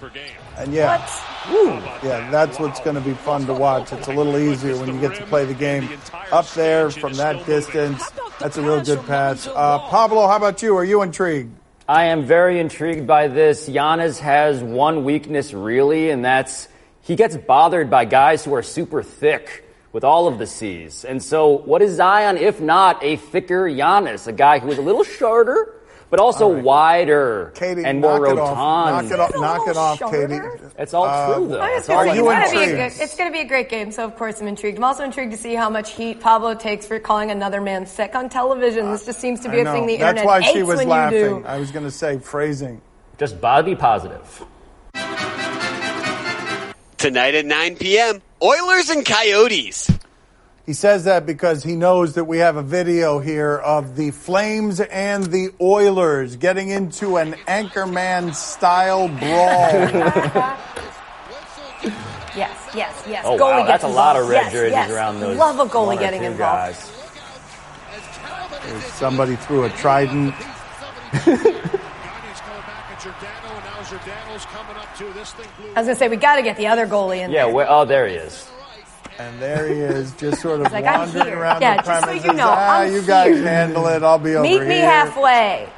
Boards 0.55 0.67
per 0.67 0.67
game. 0.67 0.67
And 0.67 0.73
yeah, 0.73 0.97
What? 0.97 2.03
yeah, 2.03 2.29
that's 2.31 2.59
what's 2.59 2.79
going 2.79 2.95
to 2.95 3.01
be 3.01 3.13
fun 3.13 3.45
to 3.47 3.53
watch. 3.53 3.91
It's 3.93 4.07
a 4.07 4.13
little 4.13 4.37
easier 4.37 4.77
when 4.77 4.93
you 4.93 4.99
get 4.99 5.15
to 5.15 5.25
play 5.25 5.45
the 5.45 5.53
game 5.53 5.89
up 6.31 6.49
there 6.51 6.89
from 6.89 7.13
that 7.13 7.45
distance. 7.45 8.03
That's 8.39 8.57
a 8.57 8.61
real 8.61 8.83
good 8.83 9.05
pass. 9.05 9.47
Uh, 9.47 9.79
Pablo, 9.79 10.27
how 10.27 10.37
about 10.37 10.61
you? 10.61 10.75
Are 10.77 10.85
you 10.85 11.01
intrigued? 11.01 11.55
I 11.87 12.05
am 12.05 12.25
very 12.25 12.59
intrigued 12.59 13.05
by 13.05 13.27
this. 13.27 13.69
Giannis 13.69 14.19
has 14.19 14.63
one 14.63 15.03
weakness 15.03 15.53
really, 15.53 16.09
and 16.09 16.25
that's 16.25 16.67
he 17.01 17.15
gets 17.15 17.37
bothered 17.37 17.91
by 17.91 18.05
guys 18.05 18.43
who 18.43 18.55
are 18.55 18.63
super 18.63 19.03
thick 19.03 19.63
with 19.93 20.03
all 20.03 20.27
of 20.27 20.39
the 20.39 20.47
C's. 20.47 21.05
And 21.05 21.21
so, 21.21 21.49
what 21.49 21.83
is 21.83 21.97
Zion 21.97 22.37
if 22.37 22.59
not 22.59 23.03
a 23.03 23.17
thicker 23.17 23.69
Giannis, 23.69 24.25
a 24.25 24.33
guy 24.33 24.57
who 24.57 24.71
is 24.71 24.79
a 24.79 24.81
little 24.81 25.03
shorter, 25.03 25.74
but 26.15 26.23
also 26.23 26.47
wider 26.47 27.51
Katie, 27.55 27.83
and 27.83 27.99
more 27.99 28.19
knock 28.19 28.29
it 28.29 28.35
rotund? 28.35 28.39
off. 28.39 29.03
Knock 29.03 29.11
it 29.11 29.19
off. 29.19 29.35
Knock 29.35 29.67
it 29.67 29.77
off. 29.77 29.99
Katie. 30.11 30.39
It's 30.77 30.93
all 30.93 31.05
Uh, 31.05 31.35
true, 31.35 31.47
though. 31.49 31.63
It's 31.65 31.87
gonna 31.87 31.99
all 31.99 32.05
say, 32.05 32.09
Are 32.11 32.15
you 32.15 32.29
it's 32.31 32.39
gonna 32.39 32.51
be 32.51 32.57
a 32.57 32.61
intrigued? 32.63 32.95
good, 32.97 33.03
it's 33.03 33.15
going 33.17 33.29
to 33.29 33.33
be 33.33 33.39
a 33.41 33.45
great 33.45 33.69
game. 33.69 33.91
So 33.91 34.05
of 34.05 34.15
course 34.15 34.39
I'm 34.39 34.47
intrigued. 34.47 34.77
I'm 34.77 34.83
also 34.85 35.03
intrigued 35.03 35.31
to 35.33 35.37
see 35.37 35.55
how 35.55 35.69
much 35.69 35.91
heat 35.91 36.21
Pablo 36.21 36.53
takes 36.55 36.85
for 36.85 36.99
calling 36.99 37.31
another 37.31 37.59
man 37.59 37.85
sick 37.85 38.15
on 38.15 38.29
television. 38.29 38.91
This 38.91 39.05
just 39.05 39.19
seems 39.19 39.41
to 39.41 39.49
be 39.49 39.57
I 39.57 39.61
a 39.61 39.65
thing 39.73 39.81
know. 39.81 39.87
the 39.87 39.97
That's 39.97 40.09
internet 40.19 40.25
why 40.25 40.41
she 40.41 40.53
hates 40.53 40.67
was 40.67 40.77
when 40.77 40.87
laughing. 40.87 41.19
you 41.19 41.29
do. 41.41 41.43
I 41.45 41.57
was 41.59 41.71
going 41.71 41.85
to 41.85 41.91
say 41.91 42.17
phrasing. 42.19 42.81
Just 43.17 43.41
body 43.41 43.75
positive. 43.75 44.45
Tonight 46.97 47.35
at 47.35 47.45
9 47.45 47.75
p.m., 47.75 48.21
Oilers 48.41 48.89
and 48.89 49.05
Coyotes. 49.05 49.91
He 50.65 50.73
says 50.73 51.03
that 51.03 51.27
because 51.27 51.63
he 51.63 51.75
knows 51.75 52.13
that 52.15 52.23
we 52.25 52.39
have 52.39 52.55
a 52.57 52.63
video 52.63 53.19
here 53.19 53.55
of 53.55 53.95
the 53.95 54.09
Flames 54.11 54.79
and 54.79 55.23
the 55.25 55.49
Oilers 55.61 56.37
getting 56.37 56.69
into 56.69 57.17
an 57.17 57.33
Anchorman 57.47 58.33
style 58.33 59.07
brawl. 59.07 60.57
Yes, 62.35 62.69
yes, 62.75 63.03
yes. 63.07 63.23
Oh, 63.25 63.37
goalie 63.37 63.39
wow, 63.39 63.57
gets 63.59 63.67
that's 63.69 63.83
a 63.85 63.87
lot 63.87 64.17
of 64.17 64.23
involved. 64.23 64.31
red 64.33 64.43
yes, 64.43 64.51
jerseys 64.51 64.71
yes. 64.73 64.91
around 64.91 65.19
those. 65.21 65.37
Love 65.37 65.57
a 65.59 65.65
goalie 65.71 65.97
getting 65.97 66.23
involved. 66.23 66.73
guys. 66.75 66.91
Somebody 68.95 69.37
threw 69.37 69.63
a 69.63 69.69
trident. 69.69 70.33
Gotti's 70.33 71.23
coming 71.23 71.41
back 72.65 72.91
at 72.91 72.99
Giordano, 73.01 73.55
and 73.55 73.63
now 73.63 73.83
Giordano's 73.89 74.45
coming 74.47 74.75
up 74.75 74.97
to 74.97 75.13
this 75.13 75.31
thing 75.31 75.47
blew 75.57 75.67
I 75.67 75.79
was 75.79 75.85
going 75.85 75.95
to 75.95 75.95
say 75.95 76.09
we 76.09 76.17
got 76.17 76.35
to 76.35 76.41
get 76.41 76.57
the 76.57 76.67
other 76.67 76.85
goalie 76.87 77.19
in 77.23 77.31
Yeah, 77.31 77.45
there. 77.45 77.53
where, 77.53 77.67
oh, 77.71 77.85
there 77.85 78.05
he 78.05 78.15
is. 78.15 78.45
And 79.17 79.39
there 79.41 79.67
he 79.67 79.79
is, 79.79 80.11
just 80.13 80.41
sort 80.41 80.59
of 80.61 80.71
like, 80.73 80.83
"I'm 80.85 80.99
wandering 81.13 81.33
around 81.33 81.61
Yeah, 81.61 81.77
the 81.77 81.83
just 81.83 81.99
so 82.01 82.05
premises. 82.05 82.25
you 82.25 82.33
know, 82.33 82.47
ah, 82.49 82.79
I'm 82.79 82.93
you 82.93 83.01
guys 83.01 83.35
here. 83.35 83.43
handle 83.47 83.87
it. 83.87 84.03
I'll 84.03 84.19
be 84.19 84.33
over 84.35 84.43
Meet 84.43 84.51
here. 84.61 84.65
me 84.67 84.75
halfway. 84.79 85.69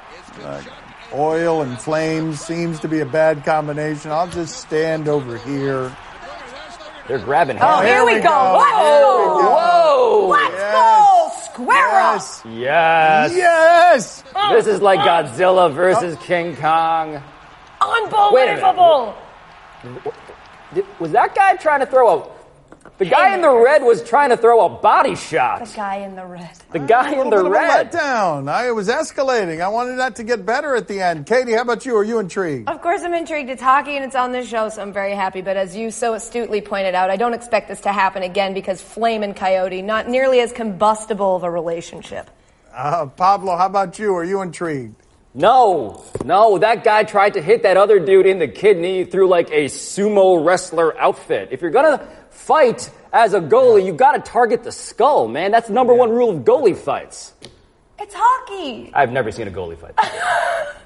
Oil 1.14 1.62
and 1.62 1.80
flames 1.80 2.42
seems 2.42 2.80
to 2.82 2.88
be 2.88 3.00
a 3.00 3.06
bad 3.06 3.46
combination. 3.46 4.12
I'll 4.12 4.28
just 4.28 4.58
stand 4.58 5.08
over 5.08 5.38
here. 5.38 5.96
They're 7.08 7.20
grabbing 7.20 7.56
him. 7.58 7.64
Oh, 7.66 7.80
him. 7.80 7.86
here 7.86 8.06
we 8.06 8.20
go. 8.20 8.30
Whoa! 8.30 9.40
Whoa! 9.42 10.28
Let's 10.28 10.54
Yes. 10.54 10.74
go. 10.74 11.54
Square 11.54 11.78
Yes. 11.78 12.42
Yes. 12.46 13.34
Yes. 13.36 14.24
This 14.52 14.68
is 14.68 14.82
like 14.82 15.00
Godzilla 15.00 15.72
versus 15.72 16.18
King 16.24 16.56
Kong. 16.58 17.22
up. 17.80 18.34
Wait 18.34 18.44
a 18.50 18.56
minute. 18.56 18.64
Unbelievable. 18.64 19.16
Did- 20.74 20.86
Was 21.00 21.12
that 21.14 21.34
guy 21.34 21.56
trying 21.56 21.80
to 21.80 21.86
throw 21.86 22.20
a? 22.20 22.37
The 22.98 23.06
guy 23.06 23.36
in 23.36 23.42
the 23.42 23.54
red 23.56 23.84
was 23.84 24.02
trying 24.02 24.32
to 24.32 24.38
throw 24.38 24.66
a 24.66 24.70
body 24.70 25.16
shot. 25.16 25.64
The 25.64 25.76
guy 25.76 25.98
in 25.98 26.16
the 26.16 26.26
red. 26.26 26.50
The 26.72 26.80
guy 26.80 27.12
in 27.12 27.20
the 27.20 27.26
little 27.26 27.32
bit 27.32 27.40
of 27.42 27.46
a 27.46 27.50
red. 27.52 27.92
letdown. 27.92 28.50
I 28.50 28.72
was 28.72 28.90
escalating. 28.90 29.62
I 29.62 29.68
wanted 29.68 30.00
that 30.00 30.16
to 30.16 30.24
get 30.24 30.48
better 30.48 30.76
at 30.76 30.88
the 30.88 31.00
end. 31.00 31.28
Katie, 31.28 31.52
how 31.52 31.62
about 31.62 31.86
you? 31.86 31.96
Are 31.96 32.04
you 32.04 32.18
intrigued? 32.18 32.68
Of 32.68 32.82
course, 32.82 33.04
I'm 33.04 33.14
intrigued. 33.14 33.52
It's 33.52 33.62
hockey 33.62 33.98
and 33.98 34.04
it's 34.04 34.16
on 34.16 34.32
this 34.32 34.50
show, 34.50 34.70
so 34.70 34.82
I'm 34.82 34.94
very 34.94 35.14
happy. 35.14 35.42
But 35.44 35.58
as 35.58 35.76
you 35.76 35.92
so 35.92 36.16
astutely 36.16 36.60
pointed 36.60 36.96
out, 36.96 37.12
I 37.12 37.18
don't 37.18 37.36
expect 37.36 37.68
this 37.68 37.82
to 37.82 37.92
happen 37.92 38.24
again 38.24 38.56
because 38.56 38.82
Flame 38.82 39.22
and 39.22 39.36
Coyote, 39.36 39.84
not 39.84 40.10
nearly 40.10 40.40
as 40.40 40.52
combustible 40.52 41.36
of 41.36 41.44
a 41.44 41.52
relationship. 41.52 42.32
Uh, 42.74 43.06
Pablo, 43.06 43.56
how 43.58 43.68
about 43.68 44.00
you? 44.00 44.16
Are 44.16 44.24
you 44.24 44.42
intrigued? 44.42 44.96
No, 45.36 46.04
no, 46.26 46.58
that 46.58 46.84
guy 46.84 47.04
tried 47.04 47.36
to 47.36 47.44
hit 47.44 47.62
that 47.62 47.78
other 47.78 48.00
dude 48.00 48.26
in 48.26 48.40
the 48.40 48.48
kidney 48.48 49.04
through 49.04 49.28
like 49.28 49.52
a 49.52 49.66
sumo 49.66 50.44
wrestler 50.44 51.00
outfit. 51.00 51.50
If 51.52 51.62
you're 51.62 51.70
gonna 51.70 52.08
fight 52.38 52.90
as 53.12 53.34
a 53.34 53.40
goalie, 53.40 53.86
you 53.86 53.94
gotta 53.94 54.20
target 54.20 54.64
the 54.64 54.72
skull, 54.72 55.28
man. 55.28 55.52
That's 55.52 55.68
the 55.68 55.74
number 55.74 55.94
one 55.94 56.10
rule 56.10 56.30
of 56.30 56.44
goalie 56.44 56.78
fights. 56.78 57.34
It's 58.00 58.14
hockey. 58.16 58.92
I've 58.94 59.12
never 59.12 59.32
seen 59.32 59.48
a 59.48 59.52
goalie 59.52 59.78
fight. 59.78 59.96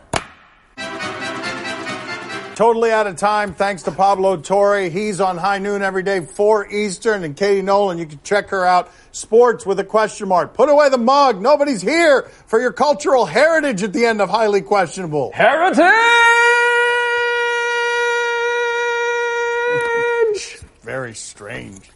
totally 2.55 2.91
out 2.91 3.07
of 3.07 3.15
time. 3.15 3.53
Thanks 3.53 3.83
to 3.83 3.91
Pablo 3.91 4.37
Torre. 4.37 4.89
He's 4.89 5.19
on 5.19 5.37
High 5.37 5.57
Noon 5.57 5.81
every 5.81 6.03
day, 6.03 6.21
4 6.21 6.71
Eastern. 6.71 7.23
And 7.23 7.35
Katie 7.35 7.61
Nolan, 7.61 7.97
you 7.97 8.05
can 8.05 8.19
check 8.23 8.49
her 8.49 8.65
out. 8.65 8.91
Sports 9.11 9.65
with 9.65 9.79
a 9.79 9.83
question 9.83 10.27
mark. 10.27 10.53
Put 10.53 10.69
away 10.69 10.89
the 10.89 10.97
mug. 10.97 11.41
Nobody's 11.41 11.81
here 11.81 12.29
for 12.45 12.61
your 12.61 12.71
cultural 12.71 13.25
heritage 13.25 13.83
at 13.83 13.93
the 13.93 14.05
end 14.05 14.21
of 14.21 14.29
Highly 14.29 14.61
Questionable. 14.61 15.31
Heritage! 15.33 16.50
Very 20.83 21.13
strange. 21.13 21.91